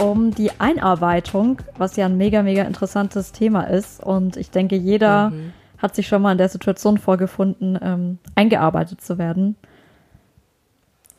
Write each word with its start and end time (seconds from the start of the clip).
um 0.00 0.34
die 0.34 0.50
Einarbeitung, 0.58 1.58
was 1.76 1.96
ja 1.96 2.06
ein 2.06 2.16
mega, 2.16 2.42
mega 2.42 2.62
interessantes 2.62 3.32
Thema 3.32 3.64
ist. 3.64 4.02
Und 4.02 4.36
ich 4.36 4.50
denke, 4.50 4.76
jeder 4.76 5.30
mhm. 5.30 5.52
hat 5.78 5.94
sich 5.94 6.08
schon 6.08 6.22
mal 6.22 6.32
in 6.32 6.38
der 6.38 6.48
Situation 6.48 6.96
vorgefunden, 6.96 7.78
ähm, 7.82 8.18
eingearbeitet 8.34 9.02
zu 9.02 9.18
werden. 9.18 9.56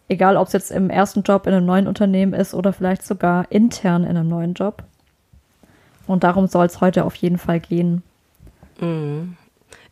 Egal, 0.08 0.36
ob 0.36 0.48
es 0.48 0.53
jetzt 0.53 0.72
im 0.72 0.89
ersten 0.89 1.22
Job 1.22 1.45
in 1.45 1.53
einem 1.53 1.66
neuen 1.66 1.88
Unternehmen 1.88 2.34
ist 2.34 2.53
oder 2.53 2.73
vielleicht 2.73 3.05
sogar 3.05 3.52
intern 3.52 4.03
in 4.03 4.17
einem 4.17 4.27
neuen 4.27 4.55
Job. 4.55 4.84
Und 6.08 6.23
darum 6.23 6.48
soll 6.48 6.66
es 6.66 6.81
heute 6.81 7.05
auf 7.05 7.16
jeden 7.16 7.38
Fall 7.38 7.59
gehen. 7.59 8.02
Mhm. 8.80 9.38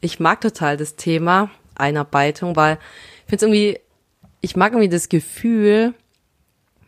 Ich 0.01 0.19
mag 0.19 0.41
total 0.41 0.77
das 0.77 0.95
Thema 0.95 1.51
Einarbeitung, 1.75 2.55
weil 2.55 2.79
ich 3.25 3.29
finde 3.29 3.35
es 3.35 3.41
irgendwie, 3.43 3.79
ich 4.41 4.55
mag 4.55 4.71
irgendwie 4.73 4.89
das 4.89 5.09
Gefühl, 5.09 5.93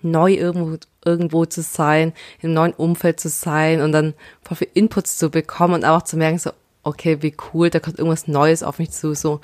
neu 0.01 0.33
irgendwo, 0.33 0.77
irgendwo 1.03 1.45
zu 1.45 1.61
sein, 1.61 2.13
in 2.39 2.49
einem 2.49 2.53
neuen 2.53 2.73
Umfeld 2.73 3.19
zu 3.19 3.29
sein 3.29 3.81
und 3.81 3.91
dann 3.91 4.13
voll 4.43 4.57
viel 4.57 4.69
Inputs 4.73 5.17
zu 5.17 5.29
bekommen 5.29 5.73
und 5.73 5.85
auch 5.85 6.03
zu 6.03 6.17
merken, 6.17 6.37
so, 6.37 6.51
okay, 6.83 7.21
wie 7.21 7.35
cool, 7.53 7.69
da 7.69 7.79
kommt 7.79 7.99
irgendwas 7.99 8.27
Neues 8.27 8.63
auf 8.63 8.79
mich 8.79 8.91
zu, 8.91 9.13
so 9.13 9.41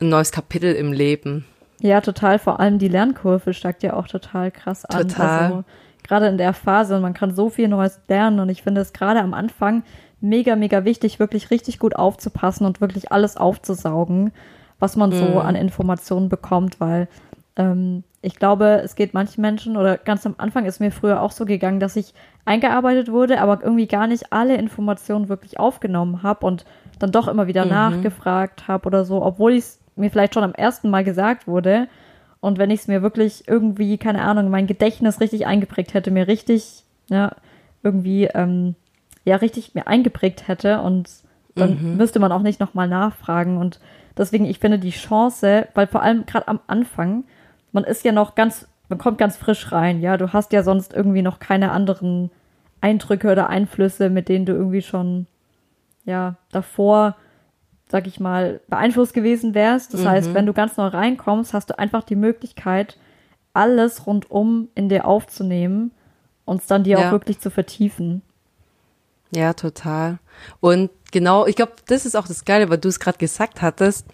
ein 0.00 0.08
neues 0.08 0.32
Kapitel 0.32 0.74
im 0.74 0.92
Leben. 0.92 1.44
Ja, 1.80 2.00
total. 2.00 2.38
Vor 2.38 2.60
allem 2.60 2.78
die 2.78 2.88
Lernkurve 2.88 3.54
steigt 3.54 3.82
ja 3.82 3.94
auch 3.94 4.06
total 4.06 4.50
krass 4.50 4.84
an. 4.84 5.08
Total. 5.08 5.42
Also, 5.42 5.64
gerade 6.02 6.26
in 6.28 6.38
der 6.38 6.52
Phase, 6.52 7.00
man 7.00 7.14
kann 7.14 7.34
so 7.34 7.48
viel 7.48 7.68
Neues 7.68 8.00
lernen 8.08 8.40
und 8.40 8.48
ich 8.48 8.62
finde 8.62 8.80
es 8.80 8.92
gerade 8.92 9.20
am 9.20 9.34
Anfang 9.34 9.82
mega, 10.20 10.56
mega 10.56 10.84
wichtig, 10.84 11.18
wirklich 11.18 11.50
richtig 11.50 11.78
gut 11.78 11.96
aufzupassen 11.96 12.66
und 12.66 12.80
wirklich 12.80 13.10
alles 13.12 13.36
aufzusaugen, 13.36 14.32
was 14.78 14.96
man 14.96 15.12
so 15.12 15.24
mm. 15.24 15.38
an 15.38 15.54
Informationen 15.54 16.28
bekommt, 16.28 16.80
weil 16.80 17.08
ähm, 17.60 18.04
ich 18.22 18.36
glaube, 18.36 18.80
es 18.84 18.94
geht 18.96 19.14
manchen 19.14 19.40
Menschen 19.40 19.76
oder 19.76 19.96
ganz 19.96 20.26
am 20.26 20.34
Anfang 20.38 20.66
ist 20.66 20.80
mir 20.80 20.90
früher 20.90 21.22
auch 21.22 21.30
so 21.30 21.44
gegangen, 21.44 21.80
dass 21.80 21.96
ich 21.96 22.14
eingearbeitet 22.44 23.10
wurde, 23.10 23.40
aber 23.40 23.62
irgendwie 23.62 23.86
gar 23.86 24.06
nicht 24.06 24.32
alle 24.32 24.56
Informationen 24.56 25.28
wirklich 25.28 25.58
aufgenommen 25.58 26.22
habe 26.22 26.46
und 26.46 26.64
dann 26.98 27.12
doch 27.12 27.28
immer 27.28 27.46
wieder 27.46 27.64
mhm. 27.64 27.70
nachgefragt 27.70 28.68
habe 28.68 28.86
oder 28.86 29.04
so, 29.04 29.22
obwohl 29.22 29.52
ich 29.52 29.60
es 29.60 29.80
mir 29.96 30.10
vielleicht 30.10 30.34
schon 30.34 30.44
am 30.44 30.54
ersten 30.54 30.90
Mal 30.90 31.04
gesagt 31.04 31.46
wurde. 31.46 31.88
Und 32.40 32.58
wenn 32.58 32.70
ich 32.70 32.80
es 32.80 32.88
mir 32.88 33.02
wirklich 33.02 33.46
irgendwie, 33.46 33.98
keine 33.98 34.22
Ahnung, 34.22 34.50
mein 34.50 34.66
Gedächtnis 34.66 35.20
richtig 35.20 35.46
eingeprägt 35.46 35.92
hätte, 35.92 36.10
mir 36.10 36.26
richtig, 36.26 36.84
ja, 37.08 37.32
irgendwie, 37.82 38.24
ähm, 38.24 38.74
ja, 39.24 39.36
richtig 39.36 39.74
mir 39.74 39.86
eingeprägt 39.86 40.48
hätte 40.48 40.80
und 40.80 41.10
dann 41.54 41.82
mhm. 41.82 41.96
müsste 41.96 42.18
man 42.18 42.32
auch 42.32 42.42
nicht 42.42 42.60
nochmal 42.60 42.88
nachfragen. 42.88 43.58
Und 43.58 43.80
deswegen, 44.16 44.46
ich 44.46 44.58
finde 44.58 44.78
die 44.78 44.90
Chance, 44.90 45.68
weil 45.74 45.86
vor 45.86 46.02
allem 46.02 46.24
gerade 46.26 46.48
am 46.48 46.60
Anfang, 46.66 47.24
man 47.72 47.84
ist 47.84 48.04
ja 48.04 48.12
noch 48.12 48.34
ganz, 48.34 48.66
man 48.88 48.98
kommt 48.98 49.18
ganz 49.18 49.36
frisch 49.36 49.72
rein, 49.72 50.00
ja. 50.00 50.16
Du 50.16 50.32
hast 50.32 50.52
ja 50.52 50.62
sonst 50.62 50.92
irgendwie 50.92 51.22
noch 51.22 51.38
keine 51.38 51.72
anderen 51.72 52.30
Eindrücke 52.80 53.30
oder 53.30 53.48
Einflüsse, 53.48 54.10
mit 54.10 54.28
denen 54.28 54.46
du 54.46 54.52
irgendwie 54.52 54.82
schon, 54.82 55.26
ja, 56.04 56.36
davor, 56.50 57.16
sag 57.88 58.06
ich 58.06 58.20
mal, 58.20 58.60
beeinflusst 58.68 59.14
gewesen 59.14 59.54
wärst. 59.54 59.94
Das 59.94 60.02
mhm. 60.02 60.08
heißt, 60.08 60.34
wenn 60.34 60.46
du 60.46 60.52
ganz 60.52 60.76
neu 60.76 60.86
reinkommst, 60.86 61.54
hast 61.54 61.70
du 61.70 61.78
einfach 61.78 62.02
die 62.02 62.16
Möglichkeit, 62.16 62.96
alles 63.52 64.06
rundum 64.06 64.68
in 64.74 64.88
dir 64.88 65.06
aufzunehmen 65.06 65.92
und 66.44 66.60
es 66.60 66.66
dann 66.66 66.84
dir 66.84 66.98
ja. 66.98 67.08
auch 67.08 67.12
wirklich 67.12 67.40
zu 67.40 67.50
vertiefen. 67.50 68.22
Ja, 69.32 69.52
total. 69.52 70.18
Und 70.60 70.90
genau, 71.12 71.46
ich 71.46 71.56
glaube, 71.56 71.72
das 71.86 72.06
ist 72.06 72.16
auch 72.16 72.26
das 72.26 72.44
Geile, 72.44 72.68
weil 72.70 72.78
du 72.78 72.88
es 72.88 72.98
gerade 72.98 73.18
gesagt 73.18 73.62
hattest 73.62 74.06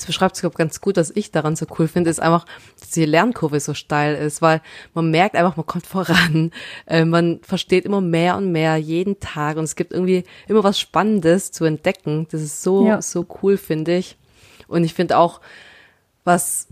das 0.00 0.06
beschreibt 0.06 0.34
es, 0.34 0.40
glaube 0.40 0.56
ganz 0.56 0.80
gut, 0.80 0.96
was 0.96 1.10
ich 1.14 1.30
daran 1.30 1.56
so 1.56 1.66
cool 1.78 1.86
finde, 1.86 2.08
ist 2.08 2.20
einfach, 2.20 2.46
dass 2.78 2.90
die 2.90 3.04
Lernkurve 3.04 3.60
so 3.60 3.74
steil 3.74 4.14
ist, 4.14 4.40
weil 4.40 4.62
man 4.94 5.10
merkt 5.10 5.36
einfach, 5.36 5.56
man 5.56 5.66
kommt 5.66 5.86
voran, 5.86 6.52
äh, 6.86 7.04
man 7.04 7.40
versteht 7.42 7.84
immer 7.84 8.00
mehr 8.00 8.36
und 8.36 8.50
mehr 8.50 8.76
jeden 8.78 9.20
Tag 9.20 9.58
und 9.58 9.64
es 9.64 9.76
gibt 9.76 9.92
irgendwie 9.92 10.24
immer 10.48 10.64
was 10.64 10.80
Spannendes 10.80 11.52
zu 11.52 11.64
entdecken. 11.64 12.26
Das 12.30 12.40
ist 12.40 12.62
so, 12.62 12.86
ja. 12.86 13.02
so 13.02 13.26
cool, 13.42 13.58
finde 13.58 13.96
ich. 13.96 14.16
Und 14.68 14.84
ich 14.84 14.94
finde 14.94 15.18
auch, 15.18 15.40
was 16.24 16.68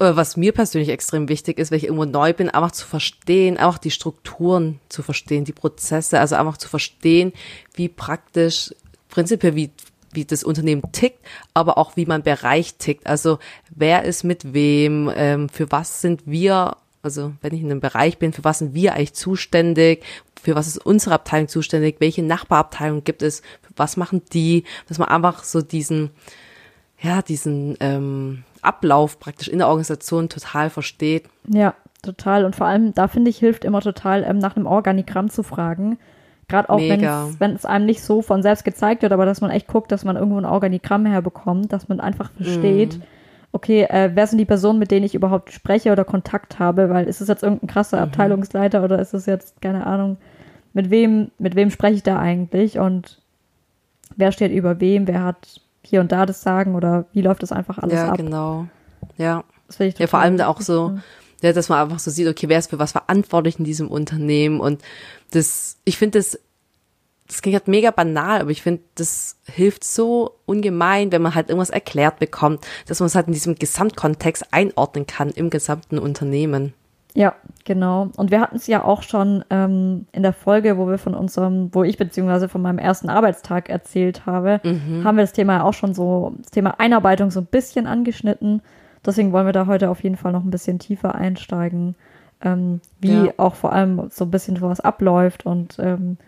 äh, 0.00 0.16
was 0.16 0.36
mir 0.36 0.52
persönlich 0.52 0.88
extrem 0.88 1.28
wichtig 1.28 1.58
ist, 1.58 1.70
wenn 1.70 1.78
ich 1.78 1.84
irgendwo 1.84 2.04
neu 2.04 2.32
bin, 2.32 2.50
einfach 2.50 2.72
zu 2.72 2.86
verstehen, 2.86 3.56
einfach 3.58 3.78
die 3.78 3.92
Strukturen 3.92 4.80
zu 4.88 5.02
verstehen, 5.02 5.44
die 5.44 5.52
Prozesse, 5.52 6.18
also 6.18 6.34
einfach 6.34 6.56
zu 6.56 6.68
verstehen, 6.68 7.32
wie 7.74 7.88
praktisch 7.88 8.74
prinzipiell 9.08 9.54
wie 9.54 9.70
wie 10.12 10.24
das 10.24 10.44
Unternehmen 10.44 10.82
tickt, 10.92 11.18
aber 11.54 11.78
auch 11.78 11.96
wie 11.96 12.06
mein 12.06 12.22
Bereich 12.22 12.76
tickt. 12.76 13.06
Also 13.06 13.38
wer 13.70 14.04
ist 14.04 14.24
mit 14.24 14.52
wem, 14.52 15.10
ähm, 15.14 15.48
für 15.48 15.70
was 15.70 16.00
sind 16.00 16.22
wir, 16.26 16.76
also 17.02 17.32
wenn 17.40 17.54
ich 17.54 17.62
in 17.62 17.70
einem 17.70 17.80
Bereich 17.80 18.18
bin, 18.18 18.32
für 18.32 18.44
was 18.44 18.58
sind 18.58 18.74
wir 18.74 18.94
eigentlich 18.94 19.14
zuständig, 19.14 20.04
für 20.40 20.54
was 20.54 20.66
ist 20.66 20.78
unsere 20.78 21.14
Abteilung 21.14 21.48
zuständig, 21.48 21.96
welche 21.98 22.22
Nachbarabteilung 22.22 23.04
gibt 23.04 23.22
es, 23.22 23.42
was 23.76 23.96
machen 23.96 24.22
die, 24.32 24.64
dass 24.88 24.98
man 24.98 25.08
einfach 25.08 25.44
so 25.44 25.62
diesen, 25.62 26.10
ja, 27.00 27.22
diesen 27.22 27.76
ähm, 27.80 28.44
Ablauf 28.60 29.18
praktisch 29.18 29.48
in 29.48 29.58
der 29.58 29.68
Organisation 29.68 30.28
total 30.28 30.70
versteht. 30.70 31.24
Ja, 31.48 31.74
total. 32.02 32.44
Und 32.44 32.56
vor 32.56 32.66
allem, 32.66 32.94
da 32.94 33.08
finde 33.08 33.30
ich, 33.30 33.38
hilft 33.38 33.64
immer 33.64 33.80
total, 33.80 34.24
ähm, 34.24 34.38
nach 34.38 34.56
einem 34.56 34.66
Organigramm 34.66 35.30
zu 35.30 35.42
fragen 35.42 35.98
Gerade 36.52 36.68
auch 36.68 36.78
wenn 36.78 37.54
es 37.54 37.64
einem 37.64 37.86
nicht 37.86 38.02
so 38.02 38.20
von 38.20 38.42
selbst 38.42 38.62
gezeigt 38.62 39.00
wird, 39.00 39.12
aber 39.12 39.24
dass 39.24 39.40
man 39.40 39.50
echt 39.50 39.68
guckt, 39.68 39.90
dass 39.90 40.04
man 40.04 40.16
irgendwo 40.16 40.36
ein 40.36 40.44
Organigramm 40.44 41.06
herbekommt, 41.06 41.72
dass 41.72 41.88
man 41.88 41.98
einfach 41.98 42.30
versteht, 42.32 42.98
mm. 42.98 43.02
okay, 43.52 43.84
äh, 43.84 44.10
wer 44.12 44.26
sind 44.26 44.36
die 44.36 44.44
Personen, 44.44 44.78
mit 44.78 44.90
denen 44.90 45.06
ich 45.06 45.14
überhaupt 45.14 45.50
spreche 45.50 45.92
oder 45.92 46.04
Kontakt 46.04 46.58
habe, 46.58 46.90
weil 46.90 47.06
ist 47.06 47.22
es 47.22 47.28
jetzt 47.28 47.42
irgendein 47.42 47.68
krasser 47.68 47.96
mhm. 47.96 48.02
Abteilungsleiter 48.02 48.84
oder 48.84 48.98
ist 48.98 49.14
es 49.14 49.24
jetzt, 49.24 49.62
keine 49.62 49.86
Ahnung, 49.86 50.18
mit 50.74 50.90
wem, 50.90 51.30
mit 51.38 51.54
wem 51.54 51.70
spreche 51.70 51.94
ich 51.94 52.02
da 52.02 52.18
eigentlich 52.18 52.78
und 52.78 53.22
wer 54.14 54.30
steht 54.30 54.52
über 54.52 54.78
wem, 54.78 55.06
wer 55.06 55.24
hat 55.24 55.58
hier 55.82 56.02
und 56.02 56.12
da 56.12 56.26
das 56.26 56.42
Sagen 56.42 56.74
oder 56.74 57.06
wie 57.14 57.22
läuft 57.22 57.42
das 57.42 57.50
einfach 57.50 57.78
alles 57.78 57.94
ja, 57.94 58.10
ab? 58.10 58.18
Ja, 58.18 58.24
genau. 58.24 58.66
Ja. 59.16 59.44
ja, 59.78 60.06
vor 60.06 60.20
allem 60.20 60.36
da 60.36 60.48
auch 60.48 60.60
so, 60.60 60.98
ja, 61.42 61.52
dass 61.52 61.68
man 61.68 61.80
einfach 61.80 61.98
so 61.98 62.10
sieht, 62.10 62.28
okay, 62.28 62.48
wer 62.48 62.58
ist 62.58 62.70
für 62.70 62.78
was 62.78 62.92
verantwortlich 62.92 63.58
in 63.58 63.64
diesem 63.64 63.88
Unternehmen 63.88 64.60
und 64.60 64.80
das, 65.32 65.76
ich 65.84 65.98
finde 65.98 66.18
das, 66.18 66.38
das 67.26 67.42
klingt 67.42 67.54
halt 67.54 67.68
mega 67.68 67.90
banal, 67.90 68.40
aber 68.40 68.50
ich 68.50 68.62
finde, 68.62 68.82
das 68.94 69.36
hilft 69.46 69.84
so 69.84 70.36
ungemein, 70.44 71.12
wenn 71.12 71.22
man 71.22 71.34
halt 71.34 71.48
irgendwas 71.48 71.70
erklärt 71.70 72.18
bekommt, 72.18 72.64
dass 72.86 73.00
man 73.00 73.06
es 73.06 73.14
halt 73.14 73.26
in 73.26 73.32
diesem 73.32 73.54
Gesamtkontext 73.54 74.52
einordnen 74.52 75.06
kann 75.06 75.30
im 75.30 75.50
gesamten 75.50 75.98
Unternehmen. 75.98 76.74
Ja, 77.14 77.34
genau. 77.64 78.08
Und 78.16 78.30
wir 78.30 78.40
hatten 78.40 78.56
es 78.56 78.66
ja 78.66 78.84
auch 78.84 79.02
schon 79.02 79.44
ähm, 79.50 80.06
in 80.12 80.22
der 80.22 80.32
Folge, 80.32 80.78
wo 80.78 80.88
wir 80.88 80.98
von 80.98 81.14
unserem, 81.14 81.68
wo 81.72 81.84
ich 81.84 81.98
beziehungsweise 81.98 82.48
von 82.48 82.62
meinem 82.62 82.78
ersten 82.78 83.10
Arbeitstag 83.10 83.68
erzählt 83.68 84.24
habe, 84.24 84.60
mhm. 84.62 85.04
haben 85.04 85.16
wir 85.16 85.22
das 85.22 85.34
Thema 85.34 85.64
auch 85.64 85.74
schon 85.74 85.92
so, 85.94 86.34
das 86.38 86.50
Thema 86.52 86.80
Einarbeitung 86.80 87.30
so 87.30 87.40
ein 87.40 87.46
bisschen 87.46 87.86
angeschnitten. 87.86 88.62
Deswegen 89.04 89.32
wollen 89.32 89.46
wir 89.46 89.52
da 89.52 89.66
heute 89.66 89.90
auf 89.90 90.02
jeden 90.02 90.16
Fall 90.16 90.32
noch 90.32 90.44
ein 90.44 90.50
bisschen 90.50 90.78
tiefer 90.78 91.14
einsteigen 91.14 91.96
ähm, 92.42 92.80
wie 93.00 93.26
ja. 93.26 93.32
auch 93.36 93.54
vor 93.54 93.72
allem 93.72 94.08
so 94.10 94.24
ein 94.24 94.30
bisschen 94.30 94.56
sowas 94.56 94.80
abläuft 94.80 95.46
und 95.46 95.78
ähm, 95.78 96.18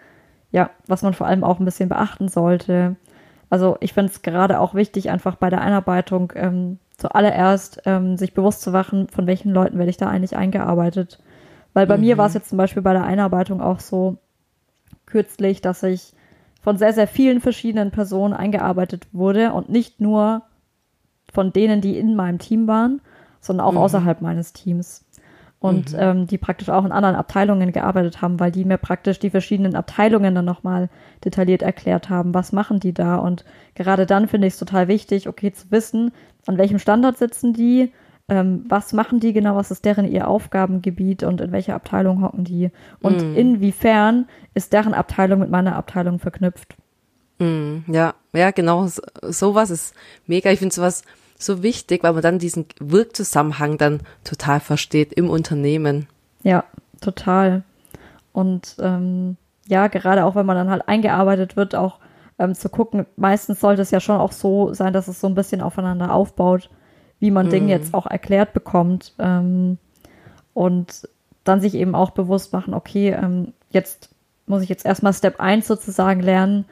ja, 0.53 0.71
was 0.87 1.03
man 1.03 1.15
vor 1.15 1.26
allem 1.26 1.43
auch 1.43 1.59
ein 1.59 1.65
bisschen 1.65 1.88
beachten 1.88 2.29
sollte. 2.29 2.97
Also 3.50 3.76
ich 3.81 3.93
finde 3.93 4.12
es 4.12 4.23
gerade 4.23 4.61
auch 4.61 4.75
wichtig, 4.75 5.11
einfach 5.11 5.37
bei 5.37 5.50
der 5.50 5.61
Einarbeitung 5.61 6.32
ähm, 6.37 6.79
zuallererst 6.97 7.82
ähm, 7.87 8.17
sich 8.17 8.35
bewusst 8.35 8.62
zu 8.62 8.71
machen, 8.71 9.09
von 9.09 9.26
welchen 9.26 9.53
Leuten 9.53 9.79
werde 9.79 9.91
ich 9.91 9.97
da 9.97 10.09
eigentlich 10.09 10.37
eingearbeitet. 10.37 11.21
Weil 11.73 11.87
bei 11.87 11.97
mhm. 11.97 12.05
mir 12.05 12.19
war 12.19 12.26
es 12.26 12.35
jetzt 12.35 12.49
zum 12.49 12.59
Beispiel 12.59 12.82
bei 12.82 12.93
der 12.93 13.05
Einarbeitung 13.05 13.61
auch 13.61 13.81
so 13.81 14.17
kürzlich, 15.06 15.61
dass 15.61 15.82
ich 15.82 16.15
von 16.62 16.79
sehr, 16.79 16.93
sehr 16.93 17.09
vielen 17.09 17.41
verschiedenen 17.41 17.91
Personen 17.91 18.32
eingearbeitet 18.32 19.09
wurde 19.12 19.53
und 19.53 19.69
nicht 19.69 20.00
nur 20.00 20.43
von 21.35 21.53
denen, 21.53 21.81
die 21.81 21.99
in 21.99 22.17
meinem 22.17 22.39
Team 22.39 22.67
waren, 22.67 23.01
sondern 23.41 23.67
auch 23.67 23.73
mhm. 23.73 23.79
außerhalb 23.79 24.23
meines 24.23 24.53
Teams 24.53 25.05
und 25.65 25.95
mhm. 25.95 25.99
ähm, 25.99 26.27
die 26.27 26.37
praktisch 26.37 26.69
auch 26.69 26.85
in 26.85 26.93
anderen 26.93 27.17
Abteilungen 27.17 27.73
gearbeitet 27.73 28.21
haben, 28.21 28.39
weil 28.39 28.53
die 28.53 28.67
mir 28.67 28.77
praktisch 28.77 29.19
die 29.19 29.31
verschiedenen 29.31 29.77
Abteilungen 29.77 30.35
dann 30.35 30.45
nochmal 30.45 30.91
detailliert 31.25 31.63
erklärt 31.63 32.11
haben, 32.11 32.35
was 32.35 32.53
machen 32.53 32.81
die 32.81 32.93
da. 32.93 33.17
Und 33.17 33.47
gerade 33.75 34.05
dann 34.05 34.29
finde 34.29 34.47
ich 34.47 34.53
es 34.53 34.59
total 34.59 34.89
wichtig, 34.89 35.27
okay, 35.27 35.53
zu 35.53 35.71
wissen, 35.71 36.13
an 36.47 36.59
welchem 36.59 36.79
Standort 36.79 37.17
sitzen 37.17 37.55
die, 37.55 37.93
ähm, 38.29 38.65
was 38.69 38.93
machen 38.93 39.21
die 39.21 39.33
genau, 39.33 39.57
was 39.57 39.71
ist 39.71 39.87
deren 39.87 40.07
ihr 40.07 40.29
Aufgabengebiet 40.29 41.23
und 41.23 41.41
in 41.41 41.51
welcher 41.51 41.75
Abteilung 41.75 42.23
hocken 42.23 42.45
die 42.45 42.71
und 43.01 43.23
mm. 43.23 43.35
inwiefern 43.35 44.27
ist 44.53 44.75
deren 44.75 44.93
Abteilung 44.95 45.41
mit 45.41 45.51
meiner 45.51 45.77
Abteilung 45.77 46.19
verknüpft. 46.19 46.77
Mm, 47.39 47.79
ja, 47.89 48.15
ja, 48.35 48.51
genau, 48.51 48.87
sowas 49.23 49.71
ist 49.71 49.95
mega. 50.27 50.51
Ich 50.51 50.59
finde 50.59 50.75
sowas 50.75 51.05
so 51.44 51.62
wichtig, 51.62 52.02
weil 52.02 52.12
man 52.12 52.23
dann 52.23 52.38
diesen 52.38 52.67
Wirkzusammenhang 52.79 53.79
dann 53.79 54.00
total 54.25 54.61
versteht 54.61 55.12
im 55.12 55.31
Unternehmen. 55.31 56.06
Ja, 56.43 56.64
total. 57.00 57.62
Und 58.32 58.76
ähm, 58.81 59.37
ja, 59.67 59.88
gerade 59.88 60.25
auch 60.25 60.35
wenn 60.35 60.46
man 60.46 60.56
dann 60.56 60.70
halt 60.70 60.88
eingearbeitet 60.88 61.56
wird, 61.56 61.75
auch 61.75 61.99
ähm, 62.38 62.55
zu 62.55 62.69
gucken, 62.69 63.06
meistens 63.17 63.61
sollte 63.61 63.82
es 63.82 63.91
ja 63.91 64.00
schon 64.00 64.20
auch 64.20 64.32
so 64.32 64.75
sein, 64.75 64.93
dass 64.93 65.08
es 65.08 65.20
so 65.20 65.26
ein 65.26 65.35
bisschen 65.35 65.61
aufeinander 65.61 66.12
aufbaut, 66.12 66.70
wie 67.20 67.31
man 67.31 67.47
mhm. 67.47 67.50
Dinge 67.50 67.70
jetzt 67.70 67.94
auch 67.94 68.06
erklärt 68.06 68.52
bekommt. 68.52 69.14
Ähm, 69.19 69.79
und 70.52 71.08
dann 71.44 71.61
sich 71.61 71.75
eben 71.75 71.94
auch 71.94 72.11
bewusst 72.11 72.52
machen, 72.52 72.75
okay, 72.75 73.11
ähm, 73.11 73.52
jetzt 73.70 74.11
muss 74.47 74.62
ich 74.62 74.69
jetzt 74.69 74.85
erstmal 74.85 75.12
Step 75.12 75.40
1 75.40 75.67
sozusagen 75.67 76.20
lernen. 76.20 76.64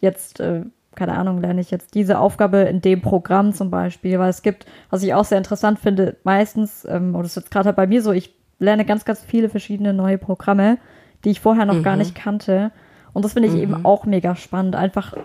Jetzt, 0.00 0.40
äh, 0.40 0.62
keine 0.98 1.16
Ahnung, 1.16 1.40
lerne 1.40 1.60
ich 1.60 1.70
jetzt 1.70 1.94
diese 1.94 2.18
Aufgabe 2.18 2.58
in 2.58 2.80
dem 2.80 3.00
Programm 3.00 3.52
zum 3.52 3.70
Beispiel, 3.70 4.18
weil 4.18 4.30
es 4.30 4.42
gibt, 4.42 4.66
was 4.90 5.02
ich 5.02 5.14
auch 5.14 5.24
sehr 5.24 5.38
interessant 5.38 5.78
finde, 5.78 6.16
meistens, 6.24 6.84
ähm, 6.90 7.14
oder 7.14 7.22
das 7.22 7.32
ist 7.32 7.44
jetzt 7.44 7.50
gerade 7.52 7.72
bei 7.72 7.86
mir 7.86 8.02
so, 8.02 8.10
ich 8.10 8.34
lerne 8.58 8.84
ganz, 8.84 9.04
ganz 9.04 9.22
viele 9.22 9.48
verschiedene 9.48 9.94
neue 9.94 10.18
Programme, 10.18 10.78
die 11.24 11.30
ich 11.30 11.40
vorher 11.40 11.66
noch 11.66 11.76
mhm. 11.76 11.82
gar 11.84 11.96
nicht 11.96 12.16
kannte. 12.16 12.72
Und 13.12 13.24
das 13.24 13.34
finde 13.34 13.48
ich 13.48 13.54
mhm. 13.54 13.60
eben 13.60 13.84
auch 13.84 14.06
mega 14.06 14.34
spannend, 14.34 14.74
einfach 14.74 15.16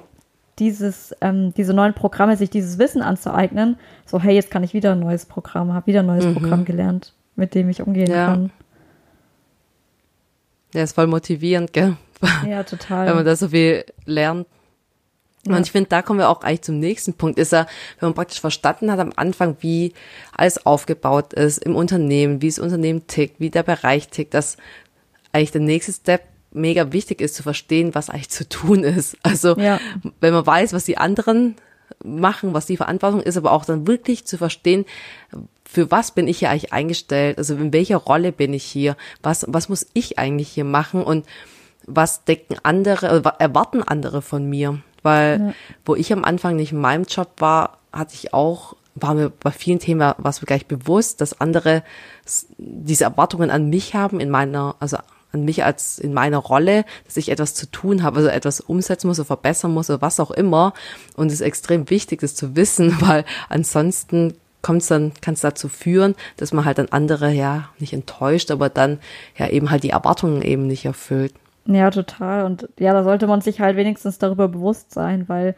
dieses, 0.59 1.15
ähm, 1.21 1.53
diese 1.55 1.73
neuen 1.73 1.95
Programme, 1.95 2.37
sich 2.37 2.51
dieses 2.51 2.77
Wissen 2.77 3.01
anzueignen. 3.01 3.77
So, 4.05 4.21
hey, 4.21 4.35
jetzt 4.35 4.51
kann 4.51 4.63
ich 4.63 4.75
wieder 4.75 4.91
ein 4.91 4.99
neues 4.99 5.25
Programm, 5.25 5.73
habe 5.73 5.87
wieder 5.87 6.01
ein 6.01 6.05
neues 6.05 6.25
mhm. 6.25 6.35
Programm 6.35 6.65
gelernt, 6.65 7.13
mit 7.35 7.55
dem 7.55 7.69
ich 7.69 7.81
umgehen 7.81 8.11
ja. 8.11 8.27
kann. 8.27 8.51
Ja, 10.75 10.83
ist 10.83 10.93
voll 10.93 11.07
motivierend, 11.07 11.73
gell? 11.73 11.97
Ja, 12.47 12.63
total. 12.63 13.07
Wenn 13.07 13.15
man 13.15 13.25
da 13.25 13.35
so 13.35 13.49
viel 13.49 13.83
lernt. 14.05 14.47
Ja. 15.45 15.57
Und 15.57 15.66
ich 15.66 15.72
finde, 15.72 15.90
da 15.90 16.01
kommen 16.01 16.19
wir 16.19 16.30
auch 16.30 16.42
eigentlich 16.42 16.62
zum 16.62 16.80
nächsten 16.80 17.13
Punkt, 17.13 17.38
ist 17.38 17.51
ja, 17.51 17.68
wenn 18.00 18.07
man 18.07 18.13
praktisch 18.13 18.40
verstanden 18.40 18.92
hat 18.92 19.00
am 19.00 19.12
Anfang, 19.16 19.57
wie 19.60 19.94
alles 20.31 20.66
aufgebaut 20.66 21.34
ist 21.34 21.57
im 21.57 21.75
Unternehmen, 21.75 22.42
wie 22.42 22.48
das 22.48 22.60
Unternehmen 22.60 23.07
tickt, 23.07 23.40
wie 23.40 23.50
der 23.50 23.63
Bereich 23.63 24.07
tickt, 24.07 24.34
dass 24.34 24.57
eigentlich 25.34 25.51
der 25.51 25.62
nächste 25.62 25.92
Step 25.92 26.24
mega 26.51 26.94
wichtig 26.94 27.19
ist 27.19 27.36
zu 27.36 27.44
verstehen, 27.44 27.95
was 27.95 28.10
eigentlich 28.10 28.30
zu 28.30 28.48
tun 28.48 28.84
ist. 28.84 29.18
Also 29.24 29.57
ja. 29.57 29.80
wenn 30.22 30.34
man 30.34 30.45
weiß, 30.45 30.72
was 30.72 30.86
die 30.86 30.98
anderen 30.98 31.56
machen, 32.04 32.54
was 32.54 32.66
die 32.66 32.78
Verantwortung 32.78 33.22
ist, 33.22 33.38
aber 33.38 33.51
auch 33.51 33.66
dann 33.66 33.88
wirklich 33.88 34.25
zu 34.25 34.38
verstehen, 34.38 34.86
für 35.66 35.92
was 35.92 36.12
bin 36.12 36.28
ich 36.28 36.40
hier 36.40 36.50
eigentlich 36.50 36.72
eingestellt, 36.74 37.38
also 37.38 37.56
in 37.56 37.74
welcher 37.74 37.98
Rolle 37.98 38.31
bin 38.31 38.54
ich 38.54 38.63
hier, 38.63 38.95
was, 39.22 39.45
was 39.50 39.69
muss 39.69 39.88
ich 39.94 40.19
eigentlich 40.19 40.50
hier 40.50 40.66
machen 40.66 41.04
und 41.04 41.25
was 41.86 42.24
denken 42.24 42.56
andere, 42.63 43.24
erwarten 43.40 43.84
andere 43.84 44.22
von 44.22 44.48
mir. 44.50 44.81
Weil 45.03 45.39
ja. 45.39 45.53
wo 45.85 45.95
ich 45.95 46.11
am 46.11 46.23
Anfang 46.23 46.55
nicht 46.55 46.71
in 46.71 46.81
meinem 46.81 47.03
Job 47.03 47.29
war, 47.39 47.77
hatte 47.91 48.15
ich 48.15 48.33
auch, 48.33 48.75
war 48.95 49.13
mir 49.13 49.29
bei 49.29 49.51
vielen 49.51 49.79
Themen 49.79 50.13
was 50.17 50.41
mir 50.41 50.47
gleich 50.47 50.65
bewusst, 50.65 51.21
dass 51.21 51.39
andere 51.39 51.83
diese 52.57 53.03
Erwartungen 53.03 53.51
an 53.51 53.69
mich 53.69 53.95
haben 53.95 54.19
in 54.19 54.29
meiner, 54.29 54.75
also 54.79 54.97
an 55.31 55.45
mich 55.45 55.63
als 55.63 56.00
in 56.00 56.13
meiner 56.13 56.38
Rolle, 56.38 56.85
dass 57.05 57.17
ich 57.17 57.29
etwas 57.29 57.55
zu 57.55 57.69
tun 57.69 58.03
habe, 58.03 58.17
also 58.17 58.29
etwas 58.29 58.61
umsetzen 58.61 59.07
muss 59.07 59.19
oder 59.19 59.25
verbessern 59.25 59.73
muss 59.73 59.89
oder 59.89 60.01
was 60.01 60.19
auch 60.19 60.31
immer. 60.31 60.73
Und 61.15 61.27
es 61.27 61.33
ist 61.33 61.41
extrem 61.41 61.89
wichtig, 61.89 62.21
das 62.21 62.35
zu 62.35 62.56
wissen, 62.56 62.95
weil 63.01 63.25
ansonsten 63.49 64.35
kommt 64.61 64.81
es 64.81 64.88
dann, 64.88 65.11
kann 65.21 65.33
es 65.33 65.41
dazu 65.41 65.67
führen, 65.67 66.15
dass 66.38 66.53
man 66.53 66.65
halt 66.65 66.77
dann 66.77 66.88
andere 66.89 67.31
ja 67.31 67.69
nicht 67.79 67.94
enttäuscht, 67.94 68.49
aber 68.49 68.69
dann 68.69 68.99
ja 69.38 69.49
eben 69.49 69.69
halt 69.71 69.83
die 69.83 69.89
Erwartungen 69.89 70.41
eben 70.41 70.67
nicht 70.67 70.85
erfüllt. 70.85 71.33
Ja, 71.65 71.89
total. 71.92 72.45
Und 72.45 72.69
ja, 72.80 72.94
da 72.94 73.04
sollte 73.04 73.27
man 73.27 73.42
sich 73.42 73.62
halt 73.62 73.77
wenigstens 73.77 74.18
darüber 74.18 74.48
bewusst 74.48 74.92
sein, 74.92 75.30
weil 75.30 75.56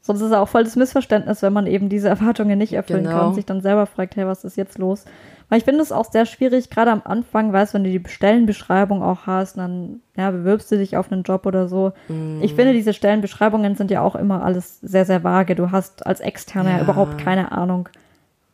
sonst 0.00 0.20
ist 0.20 0.28
es 0.28 0.32
auch 0.32 0.48
voll 0.48 0.64
das 0.64 0.76
Missverständnis, 0.76 1.42
wenn 1.42 1.52
man 1.52 1.66
eben 1.66 1.88
diese 1.88 2.08
Erwartungen 2.10 2.58
nicht 2.58 2.72
erfüllen 2.72 3.04
genau. 3.04 3.18
kann 3.18 3.26
und 3.28 3.34
sich 3.34 3.46
dann 3.46 3.60
selber 3.60 3.86
fragt, 3.86 4.16
hey, 4.16 4.26
was 4.26 4.44
ist 4.44 4.56
jetzt 4.56 4.78
los? 4.78 5.04
Weil 5.48 5.58
ich 5.58 5.64
finde 5.64 5.80
es 5.80 5.92
auch 5.92 6.10
sehr 6.10 6.26
schwierig, 6.26 6.70
gerade 6.70 6.90
am 6.90 7.02
Anfang, 7.04 7.52
weißt 7.52 7.72
du, 7.72 7.76
wenn 7.76 7.84
du 7.84 7.90
die 7.90 8.02
Stellenbeschreibung 8.08 9.02
auch 9.02 9.26
hast, 9.26 9.56
dann 9.58 10.00
ja, 10.16 10.32
bewirbst 10.32 10.72
du 10.72 10.76
dich 10.76 10.96
auf 10.96 11.12
einen 11.12 11.22
Job 11.22 11.46
oder 11.46 11.68
so. 11.68 11.92
Mm. 12.08 12.42
Ich 12.42 12.54
finde, 12.54 12.72
diese 12.72 12.92
Stellenbeschreibungen 12.92 13.76
sind 13.76 13.92
ja 13.92 14.00
auch 14.00 14.16
immer 14.16 14.42
alles 14.42 14.80
sehr, 14.80 15.04
sehr 15.04 15.22
vage. 15.22 15.54
Du 15.54 15.70
hast 15.70 16.04
als 16.04 16.18
Externer 16.18 16.78
ja. 16.78 16.82
überhaupt 16.82 17.18
keine 17.18 17.52
Ahnung, 17.52 17.88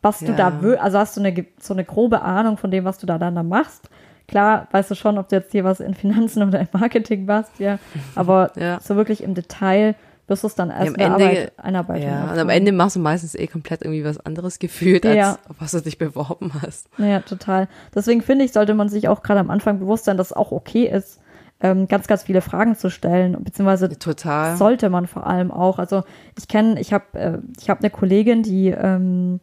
was 0.03 0.21
ja. 0.21 0.27
du 0.27 0.33
da 0.35 0.61
willst. 0.61 0.81
Also 0.81 0.99
hast 0.99 1.17
du 1.17 1.21
eine, 1.21 1.45
so 1.59 1.73
eine 1.73 1.83
grobe 1.83 2.21
Ahnung 2.21 2.57
von 2.57 2.69
dem, 2.69 2.85
was 2.85 2.99
du 2.99 3.07
da 3.07 3.17
dann 3.17 3.33
da 3.33 3.41
machst. 3.41 3.89
Klar, 4.27 4.67
weißt 4.71 4.91
du 4.91 4.95
schon, 4.95 5.17
ob 5.17 5.29
du 5.29 5.35
jetzt 5.35 5.51
hier 5.51 5.63
was 5.63 5.79
in 5.79 5.93
Finanzen 5.93 6.43
oder 6.43 6.59
im 6.59 6.67
Marketing 6.71 7.25
machst, 7.25 7.59
ja. 7.59 7.77
Aber 8.15 8.51
ja. 8.57 8.79
so 8.81 8.95
wirklich 8.95 9.23
im 9.23 9.33
Detail 9.33 9.95
wirst 10.27 10.43
du 10.43 10.47
es 10.47 10.55
dann 10.55 10.69
erst 10.69 10.97
ja, 10.97 11.07
am 11.07 11.13
Ende, 11.13 11.25
Arbeit, 11.25 11.53
Einarbeitung 11.57 12.07
Ja, 12.09 12.31
und 12.31 12.39
am 12.39 12.49
Ende 12.49 12.71
machst 12.71 12.95
du 12.95 12.99
meistens 13.01 13.35
eh 13.35 13.47
komplett 13.47 13.81
irgendwie 13.81 14.05
was 14.05 14.25
anderes 14.25 14.59
gefühlt, 14.59 15.05
als 15.05 15.15
ja. 15.15 15.37
auf 15.49 15.57
was 15.59 15.71
du 15.71 15.81
dich 15.81 15.97
beworben 15.97 16.53
hast. 16.61 16.87
Ja, 16.97 17.19
total. 17.19 17.67
Deswegen 17.93 18.21
finde 18.21 18.45
ich, 18.45 18.53
sollte 18.53 18.73
man 18.73 18.87
sich 18.87 19.09
auch 19.09 19.21
gerade 19.21 19.41
am 19.41 19.49
Anfang 19.49 19.79
bewusst 19.79 20.05
sein, 20.05 20.15
dass 20.15 20.27
es 20.27 20.33
auch 20.33 20.51
okay 20.51 20.85
ist, 20.85 21.19
ähm, 21.59 21.87
ganz, 21.87 22.07
ganz 22.07 22.23
viele 22.23 22.41
Fragen 22.41 22.75
zu 22.75 22.89
stellen, 22.89 23.37
beziehungsweise 23.41 23.89
total. 23.97 24.57
sollte 24.57 24.89
man 24.89 25.07
vor 25.07 25.25
allem 25.25 25.51
auch. 25.51 25.79
Also 25.79 26.03
ich 26.37 26.47
kenne, 26.47 26.79
ich 26.79 26.93
habe 26.93 27.19
äh, 27.19 27.37
ich 27.59 27.69
hab 27.69 27.79
eine 27.79 27.89
Kollegin, 27.89 28.43
die 28.43 28.69
ähm, 28.69 29.39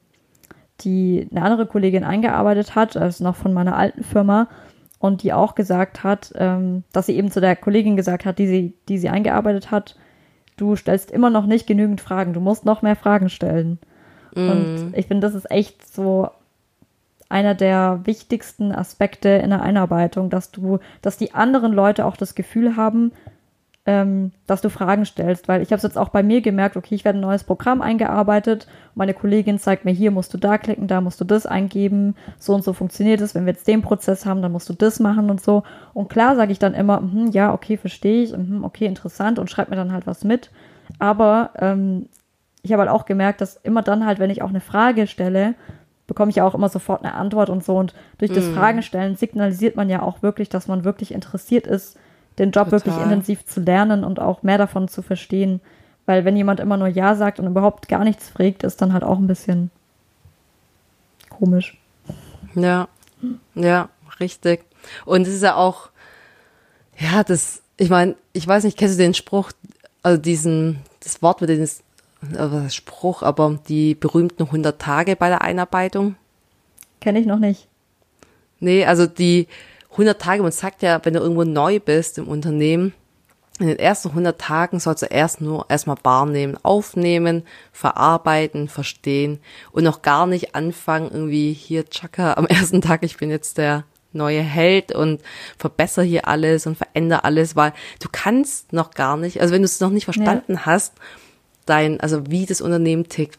die 0.80 1.28
eine 1.30 1.42
andere 1.42 1.66
Kollegin 1.66 2.04
eingearbeitet 2.04 2.74
hat, 2.74 2.96
also 2.96 3.24
noch 3.24 3.36
von 3.36 3.52
meiner 3.52 3.76
alten 3.76 4.02
Firma, 4.02 4.48
und 5.00 5.22
die 5.22 5.32
auch 5.32 5.56
gesagt 5.56 6.04
hat, 6.04 6.32
ähm, 6.36 6.84
dass 6.92 7.06
sie 7.06 7.16
eben 7.16 7.30
zu 7.30 7.40
der 7.40 7.56
Kollegin 7.56 7.96
gesagt 7.96 8.24
hat, 8.24 8.38
die 8.38 8.46
sie, 8.46 8.74
die 8.88 8.98
sie 8.98 9.08
eingearbeitet 9.08 9.70
hat, 9.72 9.96
du 10.56 10.76
stellst 10.76 11.10
immer 11.10 11.30
noch 11.30 11.46
nicht 11.46 11.66
genügend 11.66 12.00
Fragen, 12.00 12.34
du 12.34 12.40
musst 12.40 12.66
noch 12.66 12.82
mehr 12.82 12.96
Fragen 12.96 13.30
stellen. 13.30 13.78
Mm. 14.34 14.50
Und 14.50 14.92
ich 14.94 15.06
finde, 15.06 15.26
das 15.26 15.34
ist 15.34 15.50
echt 15.50 15.90
so 15.90 16.28
einer 17.30 17.54
der 17.54 18.00
wichtigsten 18.04 18.72
Aspekte 18.72 19.30
in 19.30 19.50
der 19.50 19.62
Einarbeitung, 19.62 20.28
dass 20.28 20.50
du, 20.50 20.80
dass 21.00 21.16
die 21.16 21.32
anderen 21.32 21.72
Leute 21.72 22.04
auch 22.04 22.16
das 22.16 22.34
Gefühl 22.34 22.76
haben, 22.76 23.12
ähm, 23.90 24.30
dass 24.46 24.60
du 24.60 24.70
Fragen 24.70 25.04
stellst, 25.04 25.48
weil 25.48 25.62
ich 25.62 25.72
habe 25.72 25.78
es 25.78 25.82
jetzt 25.82 25.98
auch 25.98 26.10
bei 26.10 26.22
mir 26.22 26.42
gemerkt, 26.42 26.76
okay, 26.76 26.94
ich 26.94 27.04
werde 27.04 27.18
ein 27.18 27.22
neues 27.22 27.42
Programm 27.42 27.82
eingearbeitet, 27.82 28.68
meine 28.94 29.14
Kollegin 29.14 29.58
zeigt 29.58 29.84
mir, 29.84 29.90
hier 29.90 30.12
musst 30.12 30.32
du 30.32 30.38
da 30.38 30.58
klicken, 30.58 30.86
da 30.86 31.00
musst 31.00 31.20
du 31.20 31.24
das 31.24 31.44
eingeben, 31.44 32.14
so 32.38 32.54
und 32.54 32.62
so 32.62 32.72
funktioniert 32.72 33.20
es, 33.20 33.34
wenn 33.34 33.46
wir 33.46 33.52
jetzt 33.52 33.66
den 33.66 33.82
Prozess 33.82 34.26
haben, 34.26 34.42
dann 34.42 34.52
musst 34.52 34.68
du 34.68 34.74
das 34.74 35.00
machen 35.00 35.28
und 35.28 35.40
so. 35.40 35.64
Und 35.92 36.08
klar 36.08 36.36
sage 36.36 36.52
ich 36.52 36.60
dann 36.60 36.72
immer, 36.72 37.00
mh, 37.00 37.30
ja, 37.32 37.52
okay, 37.52 37.76
verstehe 37.76 38.22
ich, 38.22 38.30
mh, 38.30 38.64
okay, 38.64 38.86
interessant 38.86 39.40
und 39.40 39.50
schreib 39.50 39.70
mir 39.70 39.76
dann 39.76 39.90
halt 39.90 40.06
was 40.06 40.22
mit. 40.22 40.52
Aber 41.00 41.50
ähm, 41.58 42.06
ich 42.62 42.70
habe 42.72 42.82
halt 42.82 42.92
auch 42.92 43.06
gemerkt, 43.06 43.40
dass 43.40 43.56
immer 43.56 43.82
dann 43.82 44.06
halt, 44.06 44.20
wenn 44.20 44.30
ich 44.30 44.40
auch 44.40 44.50
eine 44.50 44.60
Frage 44.60 45.08
stelle, 45.08 45.56
bekomme 46.06 46.30
ich 46.30 46.36
ja 46.36 46.46
auch 46.46 46.54
immer 46.54 46.68
sofort 46.68 47.02
eine 47.02 47.14
Antwort 47.14 47.50
und 47.50 47.64
so. 47.64 47.76
Und 47.76 47.92
durch 48.18 48.30
das 48.30 48.46
mm. 48.46 48.54
Fragenstellen 48.54 49.16
signalisiert 49.16 49.74
man 49.74 49.88
ja 49.88 50.02
auch 50.02 50.22
wirklich, 50.22 50.48
dass 50.48 50.68
man 50.68 50.84
wirklich 50.84 51.12
interessiert 51.12 51.66
ist, 51.66 51.98
den 52.40 52.50
Job 52.50 52.70
Total. 52.70 52.80
wirklich 52.80 52.96
intensiv 52.96 53.44
zu 53.44 53.60
lernen 53.60 54.02
und 54.02 54.18
auch 54.18 54.42
mehr 54.42 54.58
davon 54.58 54.88
zu 54.88 55.02
verstehen. 55.02 55.60
Weil 56.06 56.24
wenn 56.24 56.36
jemand 56.36 56.58
immer 56.58 56.76
nur 56.76 56.88
Ja 56.88 57.14
sagt 57.14 57.38
und 57.38 57.46
überhaupt 57.46 57.86
gar 57.86 58.02
nichts 58.02 58.30
fragt, 58.30 58.64
ist 58.64 58.82
dann 58.82 58.92
halt 58.92 59.04
auch 59.04 59.18
ein 59.18 59.26
bisschen 59.26 59.70
komisch. 61.28 61.78
Ja, 62.54 62.88
ja, 63.54 63.90
richtig. 64.18 64.64
Und 65.04 65.26
es 65.26 65.34
ist 65.34 65.42
ja 65.42 65.54
auch, 65.54 65.90
ja, 66.98 67.22
das, 67.22 67.62
ich 67.76 67.90
meine, 67.90 68.16
ich 68.32 68.48
weiß 68.48 68.64
nicht, 68.64 68.78
kennst 68.78 68.98
du 68.98 69.02
den 69.02 69.14
Spruch, 69.14 69.52
also 70.02 70.20
diesen, 70.20 70.80
das 71.04 71.22
Wort 71.22 71.42
mit 71.42 71.50
dem 71.50 71.68
also 72.36 72.68
Spruch, 72.70 73.22
aber 73.22 73.58
die 73.68 73.94
berühmten 73.94 74.44
100 74.44 74.80
Tage 74.80 75.16
bei 75.16 75.28
der 75.28 75.42
Einarbeitung? 75.42 76.16
Kenne 77.00 77.20
ich 77.20 77.26
noch 77.26 77.38
nicht. 77.38 77.68
Nee, 78.58 78.84
also 78.84 79.06
die, 79.06 79.48
100 79.92 80.20
Tage, 80.20 80.42
man 80.42 80.52
sagt 80.52 80.82
ja, 80.82 81.00
wenn 81.04 81.14
du 81.14 81.20
irgendwo 81.20 81.44
neu 81.44 81.80
bist 81.80 82.18
im 82.18 82.28
Unternehmen, 82.28 82.94
in 83.58 83.66
den 83.66 83.78
ersten 83.78 84.08
100 84.08 84.40
Tagen 84.40 84.80
sollst 84.80 85.02
du 85.02 85.06
erst 85.06 85.42
nur 85.42 85.66
erstmal 85.68 85.98
wahrnehmen, 86.02 86.56
aufnehmen, 86.62 87.44
verarbeiten, 87.72 88.68
verstehen 88.68 89.38
und 89.70 89.84
noch 89.84 90.00
gar 90.00 90.26
nicht 90.26 90.54
anfangen, 90.54 91.10
irgendwie 91.12 91.52
hier, 91.52 91.84
Chaka, 91.88 92.34
am 92.34 92.46
ersten 92.46 92.80
Tag, 92.80 93.02
ich 93.02 93.18
bin 93.18 93.30
jetzt 93.30 93.58
der 93.58 93.84
neue 94.12 94.40
Held 94.40 94.92
und 94.92 95.20
verbessere 95.58 96.04
hier 96.04 96.26
alles 96.26 96.66
und 96.66 96.76
verändere 96.76 97.24
alles, 97.24 97.54
weil 97.54 97.72
du 98.00 98.08
kannst 98.10 98.72
noch 98.72 98.92
gar 98.92 99.16
nicht, 99.16 99.40
also 99.40 99.52
wenn 99.52 99.62
du 99.62 99.66
es 99.66 99.80
noch 99.80 99.90
nicht 99.90 100.04
verstanden 100.04 100.54
ja. 100.54 100.66
hast, 100.66 100.94
dein, 101.66 102.00
also 102.00 102.28
wie 102.28 102.46
das 102.46 102.62
Unternehmen 102.62 103.08
tickt, 103.08 103.38